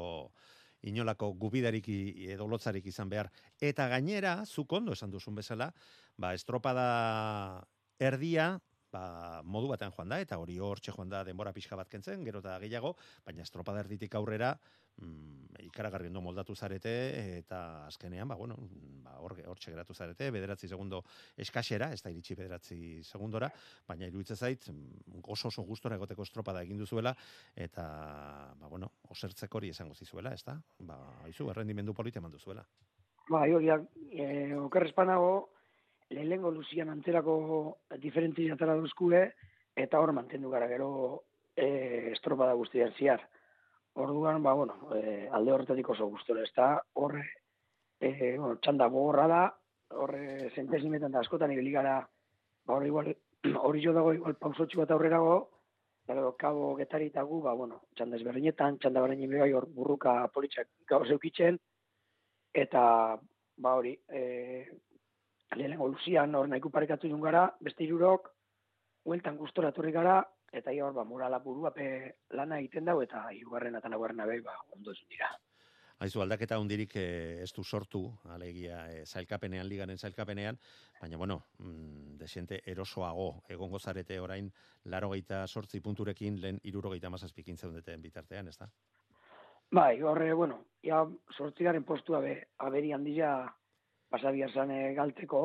[0.82, 3.30] inolako gubidarik edo lotzarik izan behar.
[3.60, 5.70] Eta gainera, zuk ondo esan duzun bezala,
[6.16, 7.66] ba estropada
[7.98, 8.54] erdia
[8.92, 12.42] ba, modu batean joan da, eta hori hortxe joan da denbora pixka bat kentzen, gero
[12.42, 12.94] eta gehiago,
[13.26, 14.54] baina estropada erditik aurrera,
[15.00, 16.92] mm, ikaragarri ondo moldatu zarete,
[17.38, 18.56] eta azkenean, ba, bueno,
[19.04, 21.02] ba, hor, hortxe geratu zarete, bederatzi segundo
[21.36, 23.50] eskasera, ez da iritsi bederatzi segundora,
[23.88, 27.14] baina iruditzen zait, mm, oso oso gustora egoteko estropada egin duzuela,
[27.54, 27.86] eta,
[28.60, 30.58] ba, bueno, osertzeko hori esango zizuela, ez da?
[30.80, 32.64] Ba, haizu, errendimendu polite eman duzuela.
[33.30, 35.50] Bai, hori e, okerrezpanago,
[36.10, 37.34] lehenengo luzian antzerako
[38.02, 39.28] diferentzia atara duzkue,
[39.78, 40.90] eta hor mantendu gara gero
[41.54, 43.22] e, estropada guztian ziar.
[44.00, 46.70] Orduan, ba, bueno, e, alde horretatik oso gustora, ez da,
[47.02, 47.24] horre,
[48.00, 49.40] e, bueno, txanda gogorra da,
[50.02, 51.98] horre zentesimetan da askotan ibili gara,
[52.64, 53.10] ba, hori igual,
[53.68, 55.40] hori jo dago igual pausotxu bat aurrerago,
[56.10, 61.06] Gero, kabo getari eta ba, bueno, txanda ezberdinetan, txanda berain bai hor burruka politxak gaur
[61.06, 61.58] zeukitzen,
[62.64, 62.82] eta,
[63.56, 64.64] ba hori, e,
[65.54, 68.32] lehenengo luzian hor nahiko parekatu gara, beste irurok,
[69.04, 71.86] hueltan gustora etorri gara, eta hor, ba, morala buruape
[72.36, 75.30] lana egiten dau, eta hirugarren eta laugarren abe, ba, ondo ez dira.
[76.00, 80.56] Haizu aldaketa hundirik eh, ez du sortu, alegia eh, zailkapenean, ligaren zailkapenean,
[81.00, 84.48] baina bueno, mm, desente erosoago egongo zarete orain
[84.84, 88.70] larogeita sortzi punturekin lehen irurogeita mazazpikin zeundeten bitartean, ez da?
[89.70, 91.04] Bai, horre, bueno, ja,
[91.36, 93.34] sortzigaren postua be, aberi handia
[94.10, 95.44] pasabiar zane galtzeko,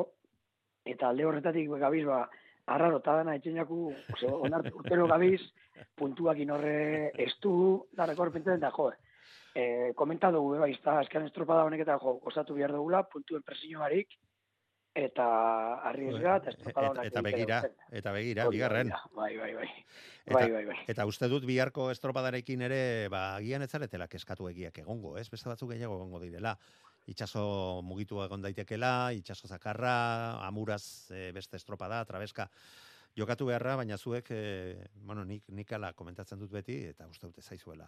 [0.88, 2.24] eta alde horretatik gabiz, ba,
[2.66, 3.36] arraro eta dana
[4.32, 5.40] onartu urtero gabiz,
[5.94, 8.90] puntuak inorre estu, da rekorpentzen, eta jo,
[9.54, 13.80] e, komentatu gu, bai, ezta, azken estropada honek eta jo, osatu behar dugula, puntuen presio
[13.84, 14.16] barik,
[14.96, 15.26] eta
[15.90, 17.60] arriesga, eta estropada honak eta begira,
[18.00, 18.88] eta begira, bigarren.
[18.88, 19.70] da, Bai, bai, bai.
[20.26, 20.76] Eta, Bai, bai, bai.
[20.88, 22.80] eta uste dut biharko estropadarekin ere,
[23.12, 25.28] ba, agian ez zaretela keskatu egiak egongo, ez?
[25.30, 26.56] Beste batzuk gehiago egongo direla.
[27.06, 29.96] Itxaso mugitu egon daitekela, itxaso zakarra,
[30.46, 32.48] amuraz e, beste estropada, trabeska,
[33.16, 37.42] jokatu beharra, baina zuek, e, bueno, nik, nik ala komentatzen dut beti, eta uste dute
[37.42, 37.86] zaizuela,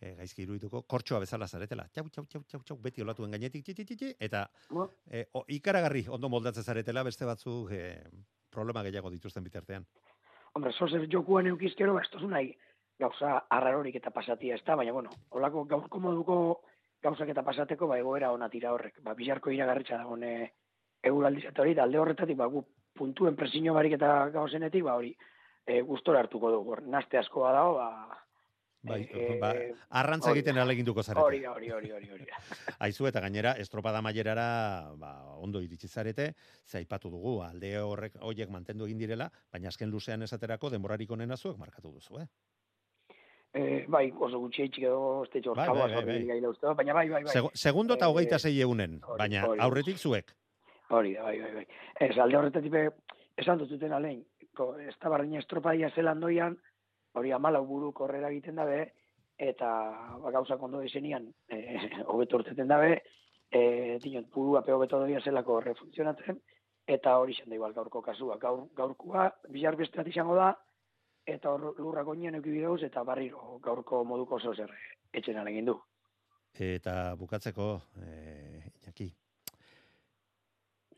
[0.00, 3.74] e, gaizki irudituko, kortxoa bezala zaretela, txau, txau, txau, txau, txau, beti olatuen gainetik, txi,
[3.78, 4.44] txi, txi, eta
[5.06, 7.84] e, o, ikaragarri ondo moldatzen zaretela, beste batzuk e,
[8.50, 9.86] problema gehiago dituzten bitartean.
[10.54, 12.52] Hombre, zozer jokuan eukizkero, ba, ez nahi
[12.98, 16.38] gauza arrarorik eta pasatia ez da, baina, bueno, holako gaurko moduko
[17.02, 19.00] gauzak eta pasateko, ba, egoera ona tira horrek.
[19.02, 20.52] Ba, bizarko iragarritza dagoen e,
[21.02, 22.64] eguraldiz eta hori, da alde horretatik, ba, gu
[22.98, 25.12] puntuen presiño barik eta gauzenetik, ba, hori,
[25.66, 26.76] e, gustora hartuko dugu.
[26.86, 28.24] Naste askoa dago, ba,
[28.80, 29.48] Bai, Eh, ba,
[29.90, 30.62] arrantza egiten da.
[30.62, 31.20] aleginduko zarete.
[31.24, 32.24] hori da, hori, hori, hori, hori.
[32.24, 32.36] da.
[32.86, 36.34] Aizu eta gainera estropada mailerara ba, ondo iritsi zarete,
[36.64, 41.36] ze aipatu dugu alde horrek hoiek mantendu egin direla, baina azken luzean esaterako denborarik onena
[41.36, 42.28] zuek markatu duzu, eh?
[43.58, 46.40] E, bai, oso gutxi eitxik edo, ez tetxo, Bai, bai, bai, bai, bai.
[46.46, 47.32] uste, baina bai, bai, bai.
[47.32, 49.60] Segu- segundo eta Eh, hogeita zei eunen, hori, baina hori.
[49.64, 50.30] aurretik zuek.
[50.90, 51.66] Hori da, bai, bai, bai.
[51.98, 52.72] Ez, alde horretatik
[53.36, 54.20] esan dututen alein,
[54.86, 56.56] ez da bardina estropadia zelan doian,
[57.14, 58.92] hori amalau buru korrera egiten dabe,
[59.38, 59.66] eta
[60.22, 61.58] ba, gauzak ondo izenian, e,
[62.06, 63.02] hobeto urteten dabe,
[63.50, 66.38] e, dinot, buru ape hobeto doia zelako horre funtzionatzen,
[66.86, 68.36] eta hori zen da igual gaurko kasua.
[68.38, 70.54] Gaur, gaurkoa, bizar beste bat izango da,
[71.28, 74.72] eta hor lurra goinean eukibideuz, eta barriro gaurko moduko oso zer
[75.12, 75.76] etxen alegin du.
[76.68, 77.70] Eta bukatzeko,
[78.02, 79.12] eh, Iñaki,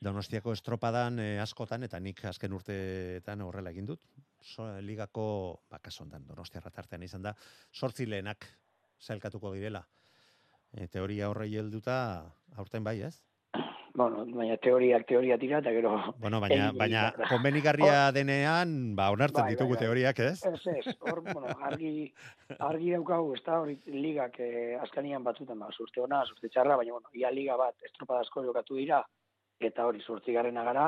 [0.01, 4.07] Donostiako estropadan eh, askotan, eta nik azken urteetan horrela egin dut,
[4.41, 5.25] so, ligako,
[5.69, 7.35] ba, kaso hontan, Donostiarra tartean izan da,
[7.73, 8.47] sortzi lehenak
[9.01, 9.83] zailkatuko direla.
[10.73, 11.97] E, teoria horrei helduta,
[12.57, 13.19] aurten bai, ez?
[13.95, 15.93] Bueno, baina teoriak teoria tira, eta gero...
[16.23, 19.81] Bueno, baina, baina konbenigarria denean, ba, onartzen Bai, bai, ditugu bai.
[19.83, 20.45] teoriak, ez?
[20.47, 21.93] Ez, ez, hor, bueno, argi,
[22.59, 26.95] argi daukagu, ez da, hori ligak eh, azkanian batzutan, ba, surte ona, surte txarra, baina,
[26.97, 29.03] bueno, ia liga bat estropada asko jokatu dira,
[29.61, 30.87] eta hori surtzigarrena gara,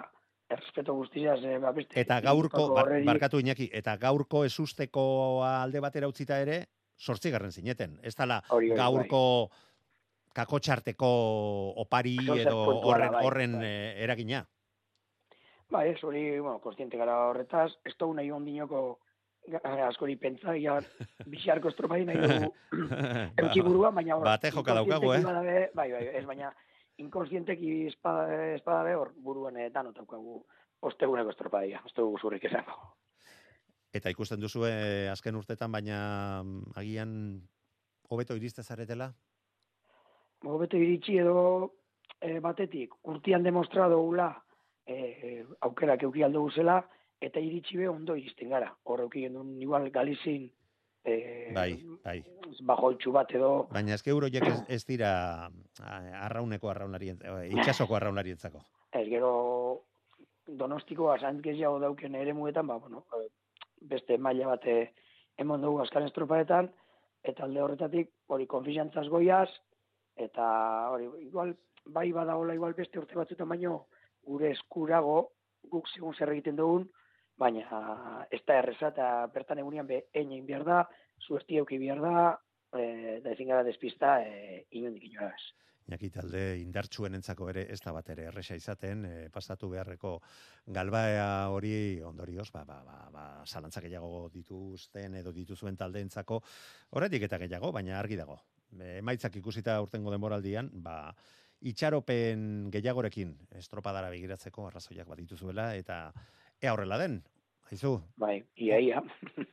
[0.52, 1.98] errespeto guztiaz, eh, ba, beste.
[2.00, 5.04] Eta gaurko, bar, barkatu Iñaki, eta gaurko esusteko
[5.48, 6.62] alde batera utzita ere,
[7.02, 7.98] sortzigarren zineten.
[8.02, 9.22] Ez dala hori, gaurko
[10.34, 11.12] kakotxarteko
[11.82, 13.68] opari Edozer edo horren, bai, horren bai.
[13.68, 14.42] eh, eragina.
[15.72, 18.82] Ba, ez, hori, bueno, konstiente gara horretaz, ez dugu nahi ondinoko
[19.88, 20.76] askori pentsa, ja,
[21.32, 22.52] bixiarko estropai nahi dugu
[23.42, 25.22] eutxi burua, baina hor, Bate joka daukagu, eh?
[25.24, 26.52] badabe, bai, bai, ez, baina
[27.02, 30.42] inkonstienteki espada, hor, buruan eh, danot daukagu
[30.82, 32.92] osteguneko estropadia, dugu zurrik esango.
[33.92, 35.98] Eta ikusten duzu eh, azken urtetan, baina
[36.42, 37.10] mm, agian
[38.08, 39.12] hobeto iriste zaretela?
[40.44, 41.72] Hobeto iritsi edo
[42.20, 44.32] eh, batetik, urtian demostrado gula
[44.86, 46.80] eh, aukerak euki aldo zela,
[47.20, 48.72] eta iritsi be ondo iristen gara.
[48.84, 50.50] Hor euki genuen igual galizin
[51.04, 52.18] eh, Bai, bai.
[52.66, 55.12] bajoitxu bat edo Baina ezke euroiek ez, ez dira
[56.22, 58.62] arrauneko arraunarien, eh, itxasoko arraunarientzako.
[58.92, 59.32] Ez gero
[60.46, 63.28] donostiko asantkeziago dauken ere muetan, ba, bueno, eh,
[63.80, 64.92] beste maila bate
[65.38, 66.70] emon dugu azkaren estropaetan,
[67.22, 69.48] eta alde horretatik hori konfiantzaz goiaz,
[70.22, 70.46] eta
[70.94, 71.54] hori igual,
[71.86, 73.86] bai badagola igual beste urte batzutan baino,
[74.22, 75.16] gure eskurago
[75.70, 76.88] guk segun zer egiten dugun,
[77.38, 80.78] baina ez da erreza eta bertan egunean be egin behar da,
[81.26, 82.14] zuerti euki behar da,
[82.78, 85.40] eh, eta ezin gara despista e, inondik inoaz.
[85.82, 90.14] Iñaki talde indartsuenentzako ere ez da bat ere erresa izaten, eh, pasatu beharreko
[90.76, 91.74] galbaea hori
[92.06, 96.40] ondorioz, ba, ba, ba, ba, zalantzak gehiago dituzten edo dituzuen taldeentzako,
[96.90, 98.38] horretik eta gehiago, baina argi dago.
[98.80, 101.14] Emaitzak ikusita urtengo denboraldian, ba,
[101.60, 106.12] itxaropen gehiagorekin estropadara begiratzeko arrazoiak bat dituzuela, eta
[106.60, 107.20] ea horrela den,
[107.70, 109.02] haizu, Bai, ia, ia.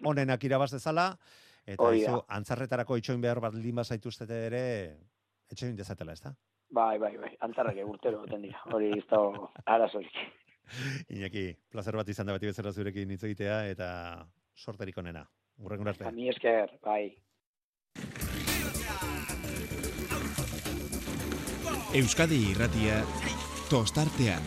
[0.06, 1.12] onenak irabaz dezala,
[1.66, 2.12] eta Hori da.
[2.14, 4.64] haizu, antzarretarako itxoin behar bat lima zaituztete ere,
[5.52, 6.34] etxoin dezatela, ez da?
[6.72, 9.20] Bai, bai, bai, antzarrak urtero goten dira, hori ez da
[9.66, 10.20] arazorik.
[11.10, 13.88] Iñaki, placer bat izan da beti bezala zurekin hitz egitea eta
[14.56, 15.24] sorterik onena.
[15.60, 16.06] Urrengo arte.
[16.06, 17.16] A mi esker, bai.
[21.90, 23.00] Euskadi irratia
[23.66, 24.44] tostartean.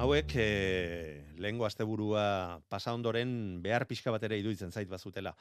[0.00, 0.46] Hauek, e,
[1.36, 5.34] lehengo asteburua pasa ondoren behar pixka bat ere iruditzen zait bazutela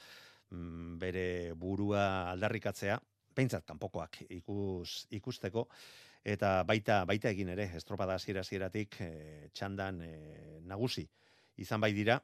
[0.51, 2.99] mm, bere burua aldarrikatzea,
[3.31, 5.69] peintzat kanpokoak ikus, ikusteko,
[6.27, 9.11] eta baita baita egin ere, estropada hasiera hasieratik e,
[9.55, 10.13] txandan e,
[10.67, 11.07] nagusi
[11.63, 12.19] izan bai dira,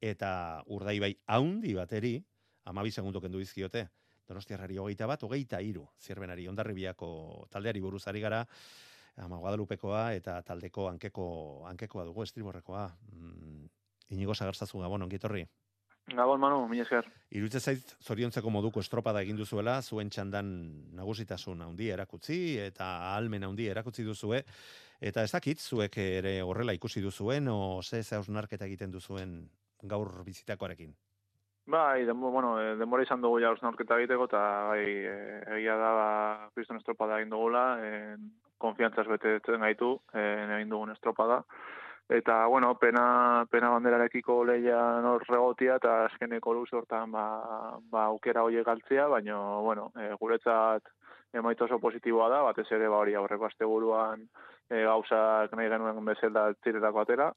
[0.00, 2.16] eta urdai bai haundi bateri,
[2.64, 3.90] amabi segundu kendu dizkiote,
[4.30, 7.10] Donostiarrari hogeita bat, hogeita iru, zierbenari ondarribiako
[7.50, 8.44] taldeari buruz ari gara,
[9.18, 11.24] ama Guadalupekoa eta taldeko hankeko
[11.66, 12.86] hankekoa dugu estriborrekoa.
[13.12, 13.66] Mm,
[14.14, 15.44] Inigo Sagarzazu Gabon ongi etorri.
[16.10, 17.06] Gabon, Manu, mi esker.
[17.30, 20.48] Iruditzen zait zoriontzeko moduko estropada egin duzuela, zuen txandan
[20.98, 24.42] nagusitasun handi erakutzi eta ahalmen handi erakutzi duzue.
[25.00, 29.38] Eta ez dakit, zuek ere horrela ikusi duzuen, o ze ze hausnarketa egiten duzuen
[29.82, 30.94] gaur bizitakoarekin.
[31.66, 34.40] Bai, denbo, bueno, eh, denbora izan dugu ja hausnarketa egiteko, eta
[34.72, 38.16] bai, eh, egia da, ba, kriston estropada egin dugula, eh,
[38.58, 41.44] konfiantzaz betetzen gaitu, eh, egin dugun estropada.
[42.10, 47.26] Eta, bueno, pena, pena banderarekiko leia nor regotia, eta azkeneko luz hortan, ba,
[47.92, 50.90] ba, aukera hoiek galtzea, baina, bueno, eh, guretzat
[51.32, 54.26] emaitza oso positiboa da, batez ere, ba, hori aurreko asteburuan
[54.70, 57.30] eh, gauzak nahi genuen bezala ziretako atera,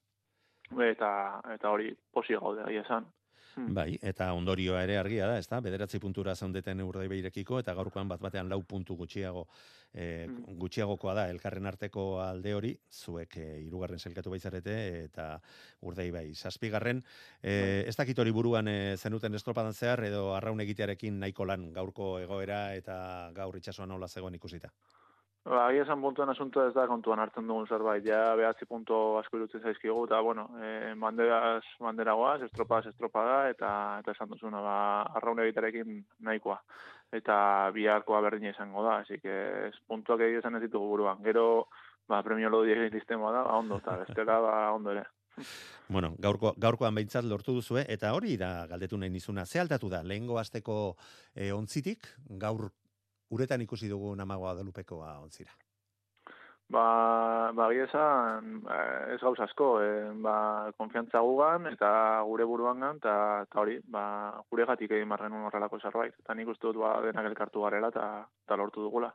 [0.90, 1.12] eta,
[1.54, 3.06] eta hori posi gaude, egia esan.
[3.56, 3.74] Hmm.
[3.78, 5.60] Bai, eta ondorioa ere argia da, ezta?
[5.62, 9.48] Bederatzi puntura zaundeten urdaibehirekiko eta gaurkoan bat batean lau puntu gutxiago
[9.94, 10.28] e,
[10.60, 15.28] gutxiagokoa da elkarren arteko alde hori, zuek e, hirugarren sailkatu baizarete eta
[15.86, 17.04] urdaibai zazpigarren.
[17.42, 22.18] E, ez dakit hori buruan e, zenuten estropadan zehar edo arraun egitearekin nahiko lan gaurko
[22.24, 22.98] egoera eta
[23.38, 24.74] gaur itxasoan nola zegoen ikusita.
[25.44, 29.42] Ba, egia esan puntuen asunto ez da kontuan hartzen dugun zerbait, ja behatzi punto asko
[29.42, 34.76] irutzen zaizkigu, eta, bueno, e, banderaz, banderagoaz, estropadaz, estropada, eta, eta esan duzuna, ba,
[35.20, 36.62] arraun egitarekin nahikoa.
[37.20, 37.36] Eta
[37.76, 39.34] biharkoa berdina izango da, así que
[39.68, 41.20] ez puntuak egia esan ez ditugu buruan.
[41.28, 41.68] Gero,
[42.08, 45.04] ba, premio lodiek sistemoa da, ba, ondo, eta bestela, ba, ondo ere.
[45.90, 49.44] Bueno, gaurko, gaurkoan behintzat lortu duzue, eta hori da galdetu nahi nizuna.
[49.46, 50.96] Ze altatu da, lehengo asteko
[51.36, 52.08] e, ontzitik,
[52.40, 52.70] gaur
[53.34, 55.54] uretan ikusi dugu namagoa dalupekoa ontzira.
[56.74, 58.64] Ba, ba esan,
[59.14, 59.90] ez gauz asko, e,
[60.26, 61.90] ba, konfiantza gugan, eta
[62.30, 64.06] gure buruan gan, eta hori, ba,
[64.50, 66.16] gure gatik egin marren horrelako zerbait.
[66.24, 68.08] Eta nik uste dut, ba, denak elkartu garela, eta,
[68.48, 69.12] eta lortu dugula.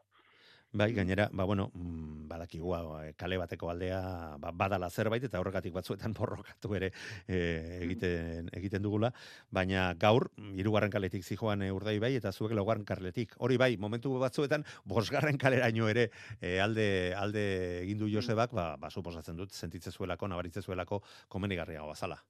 [0.70, 5.72] Bai, gainera, ba, bueno, mm, badakigua eh, kale bateko aldea ba, badala zerbait eta horregatik
[5.72, 6.90] batzuetan borrokatu ere
[7.26, 7.38] e,
[7.86, 9.08] egiten, egiten dugula,
[9.50, 13.32] baina gaur, hirugarren kaletik zijoan e, urdai bai eta zuek laugarren kaletik.
[13.38, 17.44] Hori bai, momentu batzuetan, bosgarren kaleraino ere e, alde, alde
[17.86, 21.00] egindu Josebak, ba, ba, suposatzen dut, sentitze zuelako, nabaritze zuelako,
[21.32, 22.20] komenigarria bazala.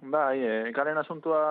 [0.00, 1.42] Bai, e, kalen asuntua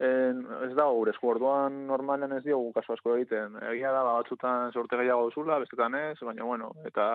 [0.00, 3.58] en, ez da gure esku orduan normalen ez diogu kasu asko egiten.
[3.70, 7.06] Egia da, ba, batzutan sorte gehiago duzula, bestetan ez, baina bueno, eta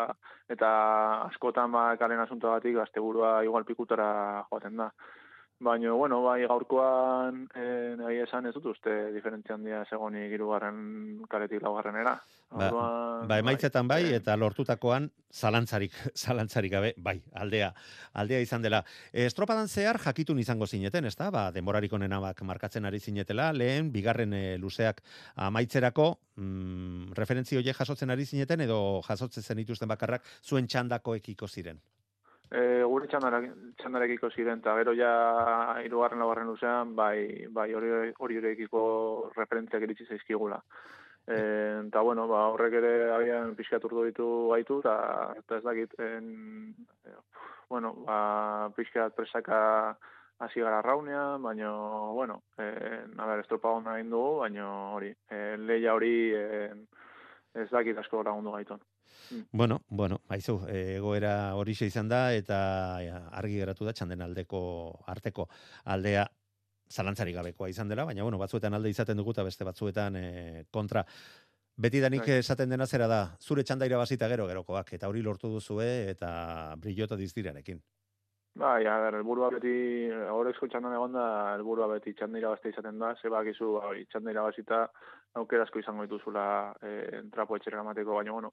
[0.49, 0.69] eta
[1.27, 4.91] askotan ba kalen asunto batik asteburua igual pikutara joaten da.
[5.59, 11.65] Baina, bueno, bai, gaurkoan eh, nahi esan ez dut uste diferentzia handia segoni girugarren karetik
[11.65, 12.13] laugarren era.
[12.49, 12.69] Ba,
[13.27, 15.91] ba emaitzetan bai, eh, eta lortutakoan zalantzarik,
[16.23, 17.73] zalantzarik gabe, bai, aldea,
[18.23, 18.85] aldea izan dela.
[19.11, 21.27] Estropadan zehar jakitun izango zineten, ezta?
[21.29, 25.03] Ba, denborarik bak markatzen ari zinetela, lehen, bigarren e, luzeak
[25.35, 31.47] amaitzerako, mm, referentzio je jasotzen ari zineten, edo jasotzen zen ituzten bakarrak, zuen txandako ekiko
[31.47, 31.81] ziren.
[32.49, 35.11] E, gure txandarekiko ziren, eta gero ja
[35.85, 38.81] irugarren lagarren luzean, bai, bai hori hori ekiko
[39.35, 40.57] referentziak iritsi zaizkigula.
[41.29, 41.37] E,
[41.85, 46.73] eta bueno, ba, horrek ere abian pixkat urdu ditu gaitu, eta, ez dakit, en,
[47.69, 48.19] bueno, ba,
[48.73, 49.59] pixkat presaka
[50.39, 51.69] hasi gara raunean, baina,
[52.17, 52.71] bueno, e,
[53.13, 56.47] naber, estropa hona dugu, baina hori, e, leia hori e,
[57.53, 58.81] ez dakit asko lagundu gaiton.
[59.31, 59.45] Mm.
[59.51, 62.99] Bueno, bueno, haizu, egoera hori izan da eta
[63.31, 64.59] argi geratu da txanden aldeko
[65.07, 65.47] arteko
[65.85, 66.27] aldea
[66.89, 70.25] zalantzari gabekoa izan dela, baina bueno, batzuetan alde izaten dugu eta beste batzuetan e,
[70.71, 71.05] kontra.
[71.79, 72.39] Beti danik bai.
[72.43, 77.15] esaten dena zera da, zure txanda irabazita gero gerokoak, eta hori lortu duzue eta brillota
[77.15, 77.79] diztirarekin.
[78.59, 83.13] Bai, a ber, elburua beti, horrezko txandan egon da, elburua beti txanda irabazte izaten da,
[83.21, 84.81] zebak izu, bai, txanda irabazita,
[85.39, 86.43] aukerazko izango dituzula
[86.81, 88.51] e, trapo etxera gamateko, baina, bueno,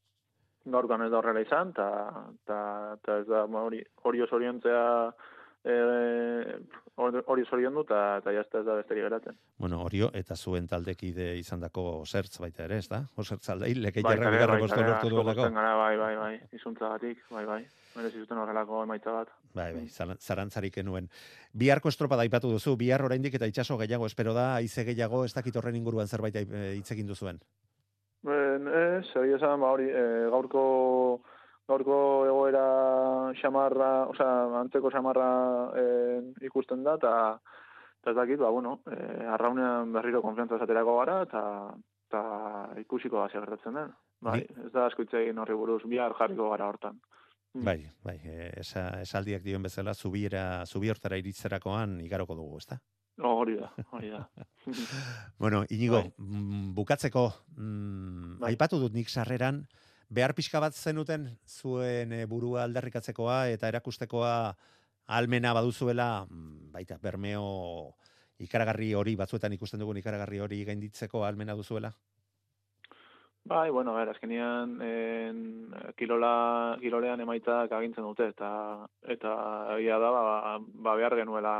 [0.66, 4.84] gaurkan ez da horrela izan, eta ez da hori, hori oso orientzea
[5.66, 6.58] eh,
[6.96, 9.36] hori oso orion du, eta jazta ez da besteri geratzen.
[9.58, 13.02] Bueno, hori eta zuen taldekide izan dako zertz baita ere, ez da?
[13.16, 15.50] Osertz aldei, leke jarra bigarra bostu lortu duelako?
[15.50, 17.60] Bai, bai, bai, izuntza batik, bai, bai.
[17.96, 19.34] Merez izuten horrelako emaitza bat.
[19.56, 21.10] Bai, bai, zarantzarik enuen.
[21.52, 25.56] Biharko estropa daipatu duzu, bihar oraindik eta itxaso gehiago, espero da, aize gehiago, ez dakit
[25.56, 27.40] horren inguruan zerbait hitz egin duzuen.
[28.56, 30.62] Ben, ez, egi esan, ba, hori, e, gaurko,
[31.68, 32.64] gaurko egoera
[33.36, 34.28] xamarra, oza,
[34.62, 35.28] antzeko xamarra
[35.76, 35.84] e,
[36.48, 42.22] ikusten da, eta ez dakit, ba, bueno, e, arraunean berriro konfiantza esaterako gara, eta
[42.80, 43.92] ikusiko da gertatzen den.
[44.24, 46.96] Bai, ez da asko egin horri buruz, bihar jarriko gara hortan.
[47.52, 47.64] Hmm.
[47.66, 48.16] Bai, bai,
[48.56, 52.80] esa, esaldiak dioen bezala, zubiera, zubi hortara iritzerakoan igaroko dugu, ez da?
[53.24, 54.28] Hori da, hori da.
[55.38, 56.12] bueno, inigo, bai.
[56.18, 58.52] Mm, bukatzeko, mm, bai.
[58.52, 59.64] aipatu dut nik sarreran,
[60.08, 64.34] behar pixka bat zenuten zuen e, burua aldarrikatzekoa eta erakustekoa
[65.06, 67.94] almena baduzuela, mm, baita, bermeo
[68.38, 71.92] ikaragarri hori, batzuetan ikusten dugun ikaragarri hori gainditzeko almena duzuela?
[73.46, 75.36] Bai, bueno, ber, azkenian en,
[75.96, 78.48] kilola, kilolean emaitzak agintzen dute, eta
[79.06, 79.34] eta
[79.76, 81.52] egia da, ba, ba behar genuela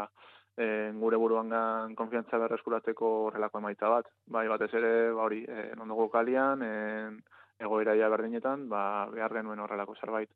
[0.57, 4.09] e, gure buruangan konfiantza berreskuratzeko horrelako emaitza bat.
[4.27, 7.11] Bai, batez ere, ba hori, e, non kalian, e,
[7.59, 10.31] egoera berdinetan, ba, behar genuen horrelako zerbait.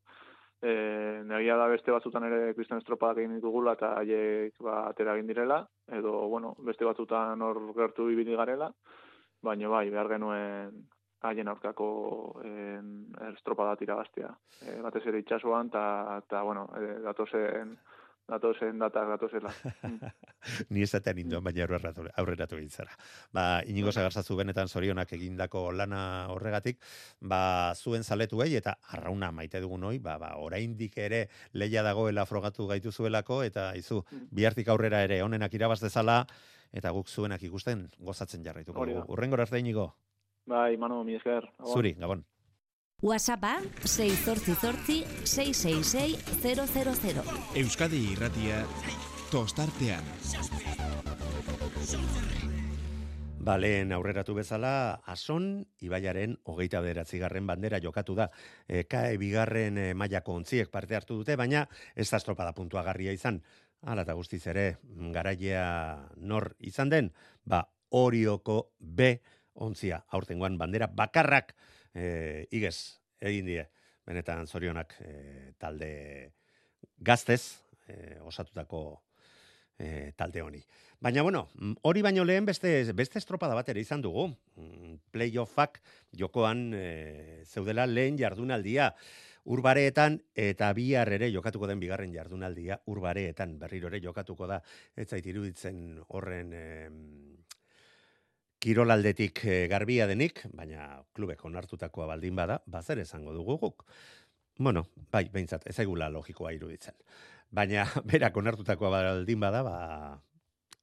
[0.61, 5.27] E, negia da beste batzutan ere kristen estropadak egin ditugula eta haiek ba, atera egin
[5.27, 8.71] direla, edo, bueno, beste batzutan hor gertu ibili garela,
[9.41, 10.83] baina bai, behar genuen
[11.23, 14.35] haien aurkako en, estropada tirabaztea.
[14.67, 17.79] E, batez ere itxasuan, eta, bueno, e, datozen
[18.31, 19.53] datozen datak datozela.
[20.73, 22.95] Ni esatean indoan, baina aurreratu egin zara.
[23.35, 26.81] Ba, inigo zagartzazu benetan zorionak egindako lana horregatik,
[27.21, 32.69] ba, zuen zaletuei eta arrauna maite dugun hoi, ba, ba, oraindik ere leia dagoela frogatu
[32.71, 34.29] gaitu zuelako, eta izu, mm.
[34.31, 36.23] bihartik aurrera ere onenak irabaz dezala,
[36.73, 38.87] eta guk zuenak ikusten gozatzen jarraituko.
[39.11, 39.91] Urrengor arte inigo?
[40.51, 41.47] Bai, manu, mi esker.
[41.67, 42.25] Zuri, gabon.
[43.03, 47.25] WhatsAppa 688 666 000.
[47.57, 48.61] Euskadi irratia
[49.33, 50.05] tostartean.
[53.41, 58.29] Balen aurreratu bezala, ason, ibaiaren hogeita bederatzigarren bandera jokatu da.
[58.69, 61.65] E, kae bigarren e, mailako ontziek parte hartu dute, baina
[61.97, 63.41] ez da estropada puntua garria izan.
[63.81, 64.75] Hala eta guztiz ere,
[65.17, 65.65] garaia
[66.21, 67.15] nor izan den,
[67.49, 67.65] ba,
[67.97, 69.15] orioko B
[69.55, 71.57] ontzia, aurtengoan bandera bakarrak
[71.95, 73.69] e, igez egin die.
[74.11, 76.33] benetan zorionak e, talde
[76.99, 78.81] gaztez e, osatutako
[79.79, 80.63] e, talde honi.
[81.01, 81.49] Baina bueno,
[81.83, 84.27] hori baino lehen beste beste estropada bat ere izan dugu.
[84.57, 85.81] Mm, playoffak
[86.13, 88.91] jokoan e, zeudela lehen jardunaldia
[89.45, 94.61] urbareetan eta bihar ere jokatuko den bigarren jardunaldia urbareetan berriro ere jokatuko da
[94.97, 96.65] ez zait iruditzen horren e,
[98.61, 103.87] kirolaldetik e, garbia denik, baina klubek onartutakoa baldin bada, bazer esango dugu guk.
[104.61, 106.97] Bueno, bai, behintzat, ez aigula logikoa iruditzen.
[107.51, 109.77] Baina, berak onartutakoa baldin bada, ba,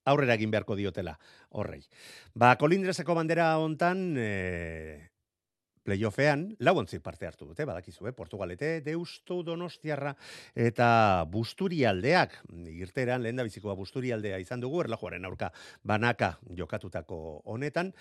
[0.10, 1.18] aurrera egin beharko diotela
[1.60, 1.84] horrei.
[2.34, 5.12] Ba, kolindreseko bandera hontan, e,
[5.88, 8.16] playoffean, lau ontzik parte hartu dute, badakizu, eh?
[8.16, 10.14] Portugalete, Deustu, Donostiarra,
[10.68, 10.90] eta
[11.32, 12.42] Busturialdeak,
[12.76, 15.54] irteran, lehen bizikoa Busturialdea izan dugu, erlajuaren aurka
[15.88, 17.22] banaka jokatutako
[17.54, 17.94] honetan,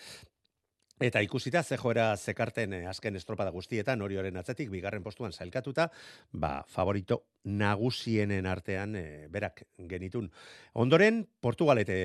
[0.96, 5.90] Eta ikusita ze joera zekarten eh, azken estropada guztietan hori horren atzetik bigarren postuan sailkatuta,
[6.32, 10.30] ba favorito nagusienen artean eh, berak genitun.
[10.72, 11.98] Ondoren Portugalete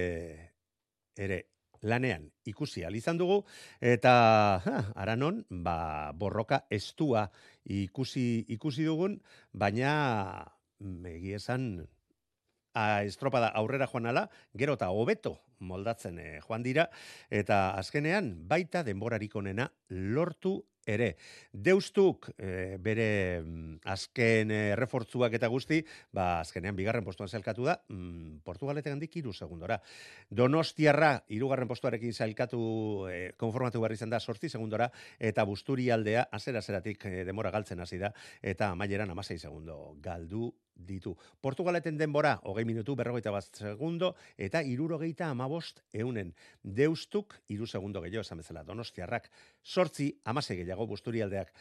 [1.16, 1.40] ere
[1.82, 3.44] lanean ikusi izan dugu.
[3.80, 7.30] Eta ha, aranon ba borroka estua
[7.66, 9.22] ikusi ikusi dugun,
[9.54, 10.46] baina
[10.80, 11.88] megi esan
[12.74, 16.90] a estropada aurrera joan ala, gero eta hobeto moldatzen eh, joan dira,
[17.30, 21.16] eta azkenean baita denborarik onena lortu ere.
[21.52, 25.82] Deustuk e, bere mm, azken e, refortzuak eta guzti,
[26.14, 29.80] ba, azkenean bigarren postuan zailkatu da, mm, Portugaletek handik iru segundora.
[30.30, 32.62] Donostiarra, irugarren postuarekin zailkatu
[33.12, 37.80] e, konformatu behar izan da sortzi segundora, eta busturi aldea, azera zeratik e, demora galtzen
[37.80, 41.16] hasi da, eta amaieran amasei segundo galdu ditu.
[41.42, 46.34] Portugaleten denbora, hogei minutu, berrogeita bat segundo, eta irurogeita amabost eunen.
[46.64, 49.30] Deustuk, iru segundo gehiago esan bezala, donostiarrak,
[49.64, 51.54] sortzi, amasei gehiago busturialdeak.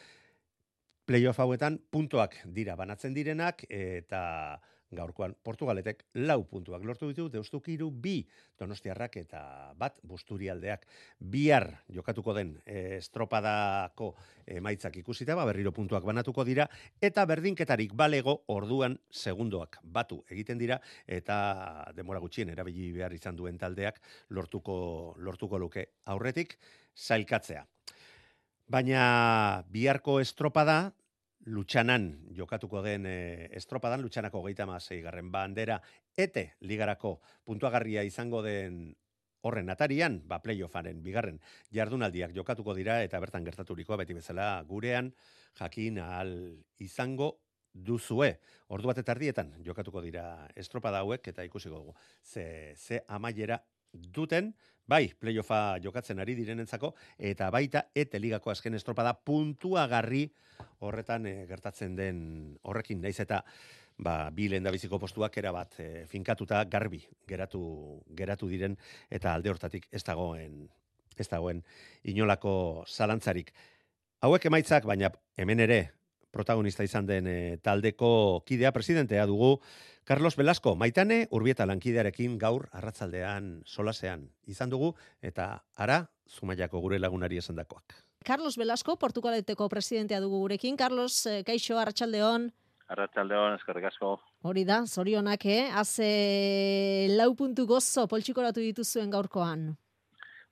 [1.07, 4.61] Playoff hauetan, puntoak dira banatzen direnak, eta
[4.95, 8.21] gaurkoan Portugaletek lau puntuak lortu ditu, deustuk iru bi
[8.59, 9.43] donostiarrak eta
[9.79, 10.87] bat busturialdeak
[11.21, 14.13] bihar jokatuko den e, estropadako
[14.51, 16.67] emaitzak ikusita, ba, berriro puntuak banatuko dira,
[17.01, 23.59] eta berdinketarik balego orduan segundoak batu egiten dira, eta demora gutxien erabili behar izan duen
[23.59, 24.01] taldeak
[24.35, 26.59] lortuko, lortuko luke aurretik
[26.97, 27.65] zailkatzea.
[28.71, 30.93] Baina biharko estropada
[31.49, 34.67] Lutxanan jokatuko den e, estropadan, Lutxanako geita
[35.03, 35.81] garren bandera,
[36.17, 38.95] ete ligarako puntuagarria izango den
[39.43, 41.41] horren atarian, ba playoffaren bigarren
[41.73, 45.15] jardunaldiak jokatuko dira eta bertan gertaturikoa beti bezala gurean
[45.59, 46.35] jakin ahal
[46.79, 47.39] izango
[47.73, 48.39] duzue.
[48.69, 51.95] Ordu bat etardietan jokatuko dira estropada hauek eta ikusiko dugu.
[52.23, 53.63] Ze, ze amaiera
[53.93, 54.55] duten,
[54.91, 56.95] bai, playoffa jokatzen ari direnentzako,
[57.31, 60.25] eta baita, eta ligako azken estropada puntuagarri
[60.87, 62.19] horretan e, gertatzen den
[62.67, 63.45] horrekin, naiz eta
[64.03, 67.63] ba, bi lehen biziko postuak era bat e, finkatuta garbi geratu,
[68.17, 68.77] geratu diren,
[69.11, 70.65] eta alde hortatik ez dagoen,
[71.17, 71.63] ez dagoen
[72.11, 73.55] inolako zalantzarik.
[74.27, 75.81] Hauek emaitzak, baina hemen ere
[76.31, 79.59] protagonista izan den e, taldeko kidea presidentea dugu
[80.05, 87.39] Carlos Velasco, maitane urbieta lankidearekin gaur arratzaldean solasean izan dugu eta ara zumaiako gure lagunari
[87.39, 87.95] esan dakoak.
[88.25, 90.77] Carlos Velasco, Portugaleteko presidentea dugu gurekin.
[90.77, 92.51] Carlos, eh, kaixo, arratsaldeon.
[92.91, 94.17] Arratxaldeon, eskerrik asko.
[94.43, 95.71] Hori da, zorionak, eh?
[95.71, 99.77] Haze lau puntu gozo poltsikoratu dituzuen gaurkoan.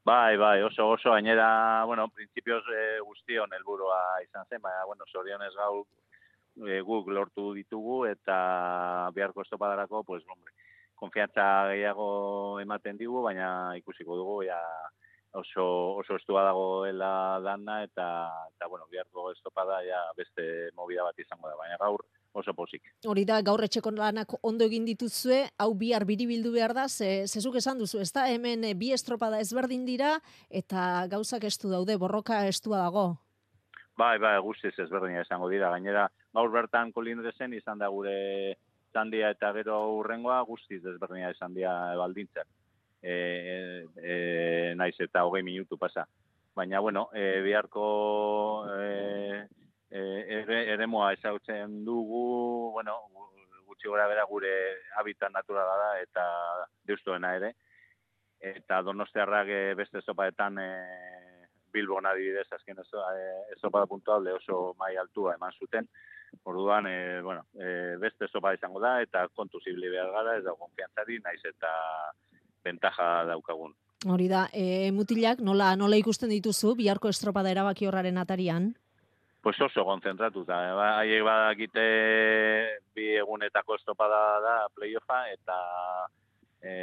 [0.08, 5.50] Bai, bai, oso oso gainera, bueno, principios e, guztion helburua izan zen, baina bueno, sorionez
[5.52, 5.82] gau
[6.64, 8.38] e, guk lortu ditugu eta
[9.12, 10.54] beharko estopadarako, pues hombre,
[11.02, 12.08] konfiantza gehiago
[12.62, 13.50] ematen digu, baina
[13.82, 14.56] ikusiko dugu ja
[15.42, 15.66] oso
[16.00, 17.12] oso estua dagoela
[17.44, 18.08] dana eta
[18.54, 22.82] eta bueno, beharko estopada ja beste movida bat izango da, baina gaur oso pozik.
[23.06, 27.56] Hori da, gaur etxeko lanak ondo egin dituzue, hau bihar biribildu behar da, ze, zezuk
[27.60, 30.18] esan duzu, ez da, hemen eh, bi estropada ezberdin dira,
[30.50, 33.08] eta gauzak estu daude, borroka estua dago.
[33.98, 38.54] Bai, bai, guztiz ezberdina esango dira, gainera, gaur bertan kolindrezen izan da gure
[38.94, 42.46] zandia eta gero urrengoa guztiz ezberdina izan dira baldintzen.
[43.02, 43.14] E,
[44.02, 44.14] e,
[44.78, 46.06] naiz eta hogei minutu pasa.
[46.54, 47.88] Baina, bueno, e, biharko
[48.74, 49.46] e,
[49.90, 52.96] ere, moa ezautzen dugu, bueno,
[53.66, 54.50] gutxi gora bera gure
[54.98, 56.24] habitat naturala da eta
[56.84, 57.54] deustuena ere.
[58.40, 60.68] Eta donostiarrak e, beste sopaetan e,
[61.72, 65.88] Bilbon adibidez azken ez, e, sopa puntuable oso mai altua eman zuten.
[66.44, 70.54] Orduan, e, bueno, e, beste sopa izango da eta kontu zibli behar gara, ez da
[70.54, 71.70] konfiantzari, naiz eta
[72.64, 73.74] bentaja daukagun.
[74.06, 78.74] Hori da, e, mutilak, nola, nola ikusten dituzu, biharko estropada erabaki horraren atarian?
[79.48, 80.56] Pues oso konzentratuta.
[80.76, 81.84] Ba, haiek badakite
[82.92, 85.56] bi egunetako estopada da playoffa eta
[86.60, 86.74] e,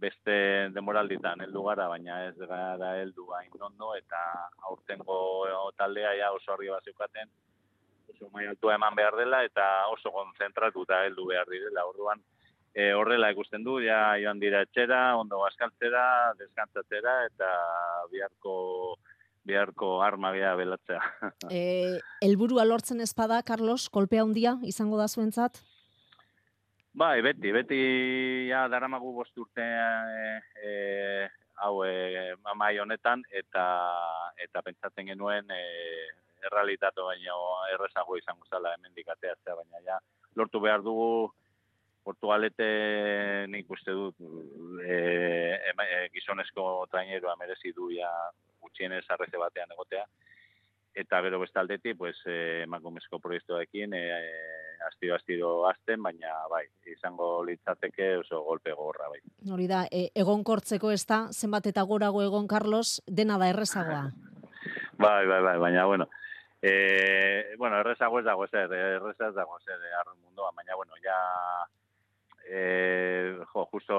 [0.00, 0.36] beste
[0.72, 4.22] demoralditan heldu gara, baina ez gara heldu hain ondo eta
[4.70, 5.18] aurtengo
[5.76, 7.28] taldea ja oso argi bazeukaten
[8.14, 11.84] oso mai altua eman behar dela eta oso konzentratuta heldu behar direla.
[11.84, 12.24] Orduan
[12.72, 17.52] e, horrela ikusten du, ja joan dira etxera, ondo bazkaltzera, deskantzatzera eta
[18.08, 18.56] biharko
[19.44, 21.00] biharko arma bia belatzea.
[21.50, 25.62] Eh, helburua lortzen ezpada, Carlos, kolpea handia izango da zuentzat?
[26.92, 27.80] Bai, beti, beti
[28.50, 30.72] ja daramagu bost urte e, e,
[31.62, 33.64] hau e, amai honetan eta
[34.42, 35.60] eta pentsatzen genuen e,
[36.48, 37.36] errealitate baino
[37.74, 40.00] errezago izango zala hemendik ateatzea baina ja
[40.34, 41.30] lortu behar dugu
[42.02, 42.66] Portugalete
[43.52, 44.16] nik uste dut
[44.82, 44.96] e,
[45.60, 48.10] e, gizonezko traineroa merezi du ja
[48.60, 50.04] gutxienez arreze batean egotea.
[50.94, 58.16] Eta gero bestaldetik pues eh emakumezko proiektuekin eh astiro astiro hasten baina bai izango litzateke
[58.18, 59.20] oso golpe gogorra bai.
[59.52, 64.10] Hori da e, egonkortzeko ez da zenbat eta gorago egon Carlos dena da errezagoa?
[65.00, 66.06] Bai bai bai baina bueno
[66.62, 71.16] eh bueno errezago ez dago zer erreza ez dago zer arren mundoa baina bueno ja
[72.52, 73.96] eh jo justo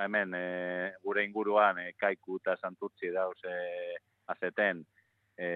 [0.00, 3.94] hemen e, gure inguruan e, kaiku eta santurtzi dauz eh
[4.26, 4.84] azeten
[5.36, 5.48] e,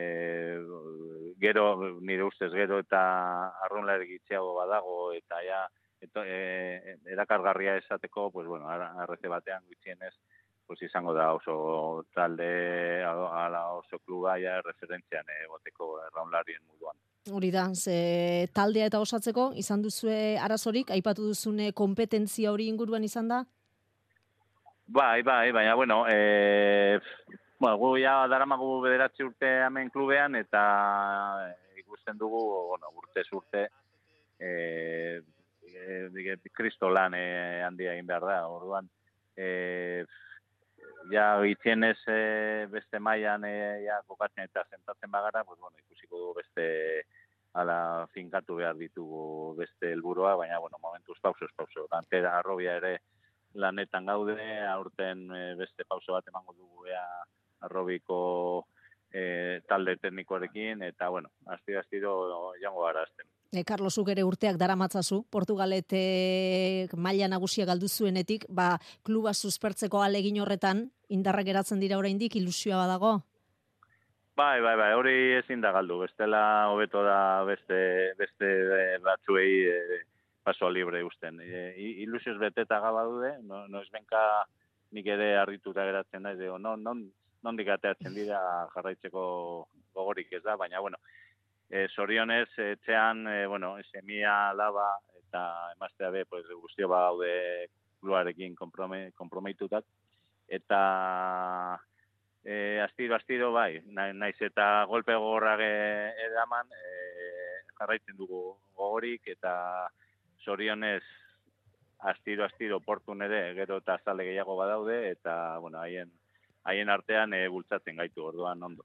[1.40, 3.02] gero nire ustez gero eta
[3.66, 5.66] arrunlar gitxiago badago eta ja
[6.00, 10.14] eto, e, erakargarria esateko pues bueno arreze batean gutxienez
[10.66, 16.96] pues izango da oso talde ala oso kluba ja referentzian egoteko erraunlarien moduan.
[17.32, 23.28] Hori da, ze taldea eta osatzeko izan duzue arazorik, aipatu duzune kompetentzia hori inguruan izan
[23.28, 23.42] da?
[24.88, 27.00] Bai, bai, baina, bueno, e,
[27.58, 30.60] Bueno, gu ja daramagu bederatzi urte hemen klubean eta
[31.80, 33.64] ikusten dugu, bueno, urte urte
[34.38, 35.18] eh
[35.66, 38.38] e, kristo lan e, handia egin behar da.
[38.46, 38.88] Orduan
[39.36, 40.04] eh
[41.10, 46.34] ja itzienez e, beste mailan e, ja kokatzen eta sentatzen bagara, pues bueno, ikusiko dugu
[46.38, 46.66] beste
[47.54, 51.86] ala finkatu behar ditugu beste helburua, baina bueno, momentuz pauso pauso.
[51.90, 52.98] Dantera arrobia ere
[53.54, 54.36] lanetan gaude,
[54.66, 57.04] aurten e, beste pauso bat emango dugu ea
[57.60, 58.66] arrobiko
[59.10, 62.12] e, talde teknikoarekin, eta, bueno, astiro, astiro
[62.62, 63.26] jango gara azten.
[63.50, 70.40] E, Carlos ere urteak dara matzazu, Portugalete maila nagusia galdu zuenetik, ba, kluba suspertzeko alegin
[70.40, 73.22] horretan, indarrak geratzen dira oraindik ilusioa badago?
[74.38, 77.78] Bai, bai, bai, hori ezin da galdu, bestela hobeto da beste,
[78.20, 79.96] beste e, batzuei e,
[80.46, 81.40] pasoa libre usten.
[81.42, 81.62] E,
[82.04, 84.20] ilusioz beteta gaba dude, no, no ez benka
[84.94, 87.02] nik ere arrituta geratzen da, no, non, non,
[87.42, 87.72] nondik
[88.14, 88.38] dira
[88.76, 89.24] jarraitzeko
[89.92, 91.02] gogorik ez da, baina, bueno,
[91.68, 97.66] e, sorionez, etxean, e, bueno, semia laba, eta emaztea be, pues, guztio ba gaude
[97.98, 99.84] kluarekin kompromeitutak,
[100.46, 100.84] eta
[102.44, 106.92] e, astiro, astiro, bai, naiz eta golpe gogorrak edaman, e,
[107.78, 108.42] jarraitzen dugu
[108.74, 109.52] gogorik, eta
[110.44, 111.02] sorionez,
[111.98, 116.12] astiro, astiro, portun ere, gero eta zale gehiago badaude, eta, bueno, haien
[116.68, 118.84] haien artean e, bultzatzen gaitu orduan ondo.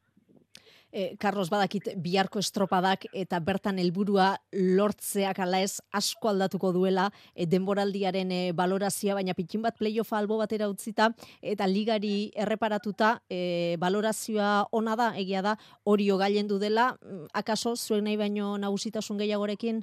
[0.93, 7.47] E, Carlos badakit biharko estropadak eta bertan helburua lortzeak ala ez asko aldatuko duela e,
[7.49, 11.09] denboraldiaren e, balorazioa baina pitin bat playoffa albo batera utzita
[11.41, 17.75] eta ligari erreparatuta e, balorazioa ona da egia da hori gailen du dela mm, akaso
[17.75, 19.81] zuen nahi baino nagusitasun gehiagorekin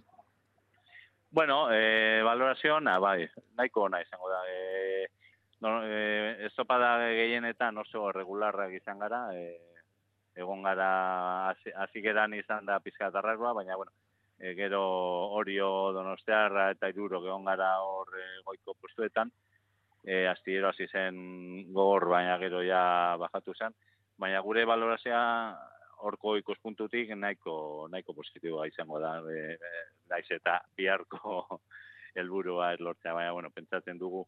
[1.32, 4.40] Bueno, eh, valorazioa, bai, nahiko ona izango da.
[4.50, 5.06] Eh,
[5.60, 9.79] no, e, estopada gehienetan oso regularrak izan gara, e,
[10.36, 10.90] egon gara
[11.50, 13.92] hasi geran izan da pizkatarrakoa, baina bueno,
[14.38, 14.82] e, gero
[15.40, 19.32] orio donostiarra eta iruro egon gara hor e, goiko postuetan,
[20.04, 23.74] e, astillero hasi zen gogor, baina gero ja bajatu zen,
[24.18, 25.24] baina gure valorazioa
[26.00, 31.44] horko ikuspuntutik nahiko nahiko positiboa izango da e, e, naiz eta biharko
[32.16, 34.24] helburua ez lortzea baina bueno pentsatzen dugu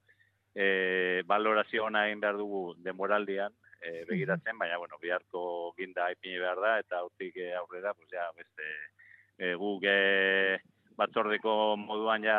[0.55, 6.61] e, valorazio ona egin behar dugu demoraldian, e, begiratzen, baina, bueno, biharko ginda ipini behar
[6.63, 8.69] da, eta urtik e, aurrera, pues, ja, beste,
[9.39, 10.61] e, guk e,
[10.97, 12.39] batzordeko moduan ja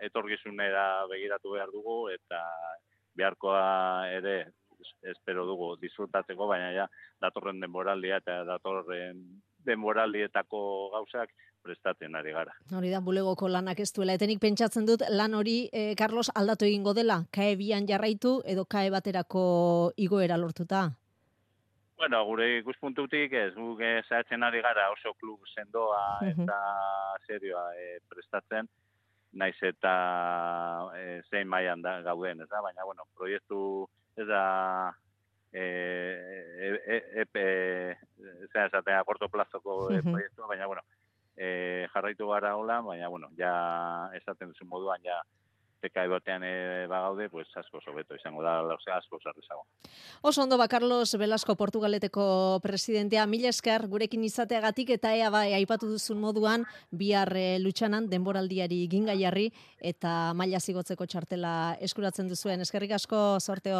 [0.00, 2.40] etorgizunera begiratu behar dugu, eta
[3.18, 4.36] biharkoa ere
[5.12, 6.86] espero dugu disfrutatzeko, baina ja
[7.20, 9.20] datorren denboraldia eta datorren
[9.66, 10.62] denboraldietako
[10.94, 12.52] gauzak prestatzen ari gara.
[12.76, 14.14] Hori da, bulegoko lanak ez duela.
[14.16, 17.24] Etenik pentsatzen dut, lan hori, eh, Carlos, aldatu egingo dela?
[17.30, 20.90] Kae bian jarraitu edo kae baterako igoera lortuta?
[22.00, 26.42] Bueno, gure ikuspuntutik ez, guk eh, saiatzen ari gara oso klub sendoa Mhm.
[26.42, 26.58] eta
[27.26, 28.68] serioa eh, prestatzen,
[29.32, 32.62] naiz eta eh, zein mailan da gauden, ez da?
[32.62, 33.86] Baina, bueno, proiektu
[34.16, 34.94] ez da
[35.52, 36.16] eh,
[36.58, 37.96] e, e, epe,
[38.52, 40.16] zera esatea, korto plazoko eh, Mhm.
[41.40, 45.22] Eh, jarraitu gara hola, baina, bueno, ja esaten duzu moduan, ja
[45.80, 49.64] peka batean e, bagaude, pues asko sobeto izango da, osea, asko zarrizago.
[50.20, 55.88] Oso ondo ba, Carlos Velasco Portugaleteko presidentea, mila esker gurekin izateagatik eta ea bai aipatu
[55.88, 59.48] duzun moduan bihar e, lutsanan denboraldiari ginga jarri
[59.80, 62.60] eta maila zigotzeko txartela eskuratzen duzuen.
[62.60, 63.72] Eskerrik asko sorte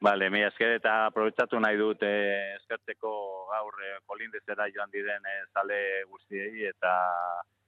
[0.00, 3.10] Vale, mi esker eta aprobetsatu nahi dut eh, eskertzeko
[3.50, 5.78] gaur eh, kolindezera joan diren eh, zale
[6.10, 6.92] guztiei eta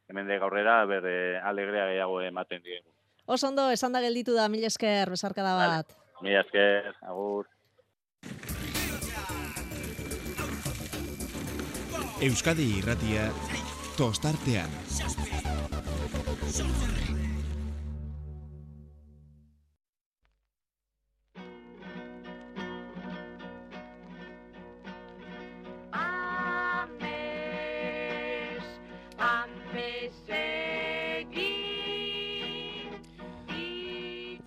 [0.08, 2.90] hemen de gaurrera bere alegrea gehiago ematen diegu.
[3.26, 5.96] Oso ondo, esan da gelditu da, mila esker, besarkada bat.
[6.24, 7.48] Mi esker, agur.
[12.24, 13.28] Euskadi irratia
[13.98, 14.72] tostartean.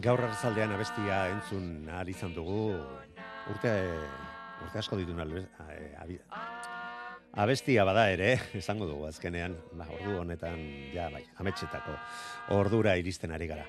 [0.02, 2.72] Gaur arratzaldean abestia entzun ari izan dugu,
[3.52, 3.72] urte,
[4.66, 5.14] urte asko ditu
[7.44, 8.32] abestia bada ere,
[8.62, 10.58] esango dugu azkenean, ba, ordu honetan,
[10.96, 11.94] ja, bai, ametxetako,
[12.58, 13.68] ordura iristen ari gara.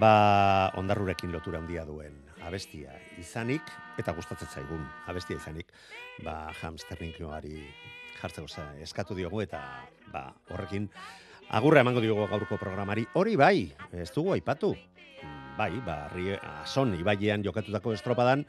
[0.00, 3.68] Ba, ondarrurekin lotura handia duen abestia izanik,
[4.00, 5.76] eta gustatzen zaigun abestia izanik,
[6.24, 7.60] ba, hamsterninkoari
[8.16, 8.48] jartzeko
[8.80, 9.60] eskatu diogu, eta
[10.08, 10.88] ba, horrekin,
[11.50, 14.72] agurra emango diogu gaurko programari, hori bai, ez dugu aipatu,
[15.56, 18.44] bai, ba, rie, son ibailean jokatutako estropadan,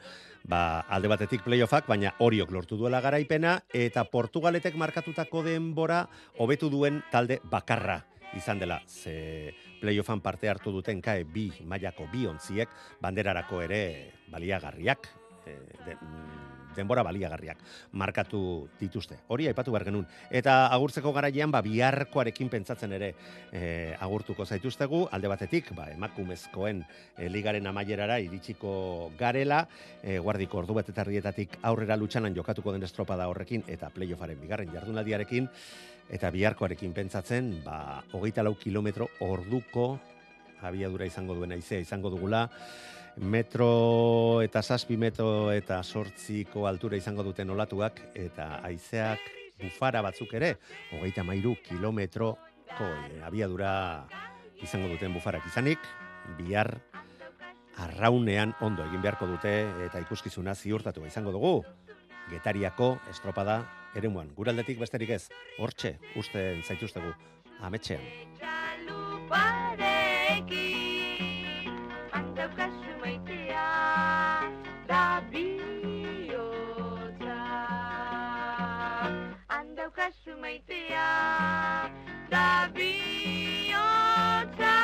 [0.48, 6.04] ba, alde batetik playoffak, baina horiok lortu duela garaipena, eta Portugaletek markatutako denbora
[6.38, 8.02] hobetu duen talde bakarra
[8.36, 12.68] izan dela, ze playoffan parte hartu duten kae bi mailako bi ontziek,
[13.00, 13.82] banderarako ere
[14.32, 15.08] baliagarriak,
[15.46, 15.56] e,
[15.86, 16.47] de, mm,
[16.78, 17.60] denbora baliagarriak
[17.98, 18.40] markatu
[18.80, 19.18] dituzte.
[19.34, 20.06] Hori aipatu behar genuen.
[20.30, 23.12] Eta agurtzeko garaian, ba, biharkoarekin pentsatzen ere
[23.52, 26.84] e, agurtuko zaituztegu, alde batetik, ba, emakumezkoen
[27.16, 29.64] e, ligaren amaierara iritsiko garela,
[30.02, 31.06] e, guardiko ordu bat eta
[31.68, 35.48] aurrera lutsanan jokatuko den estropada horrekin, eta playoffaren bigarren jardunaldiarekin,
[36.08, 39.98] eta biharkoarekin pentsatzen, ba, hogeita lau kilometro orduko
[40.62, 42.48] abiadura izango duena izea izango dugula,
[43.20, 49.20] metro eta zazpi metro eta sortziko altura izango duten olatuak, eta haizeak
[49.58, 50.54] bufara batzuk ere,
[50.94, 54.06] hogeita mairu kilometroko e, abiadura
[54.62, 55.82] izango duten bufarak izanik,
[56.38, 56.76] bihar
[57.78, 59.52] arraunean ondo egin beharko dute
[59.86, 61.62] eta ikuskizuna ziurtatu izango dugu.
[62.28, 63.62] Getariako estropada
[63.96, 64.34] eremuan.
[64.36, 65.22] Guraldetik besterik ez,
[65.58, 67.14] hortxe, uste zaituztegu,
[67.64, 68.04] ametxean.
[80.40, 81.90] Maitea,
[82.30, 84.74] da bihotza.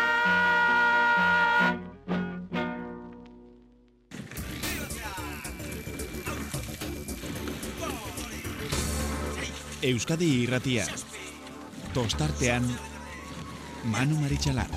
[9.82, 10.86] Euskadi irratia.
[11.94, 12.64] Tostartean
[13.84, 14.70] Manu Maritxalar.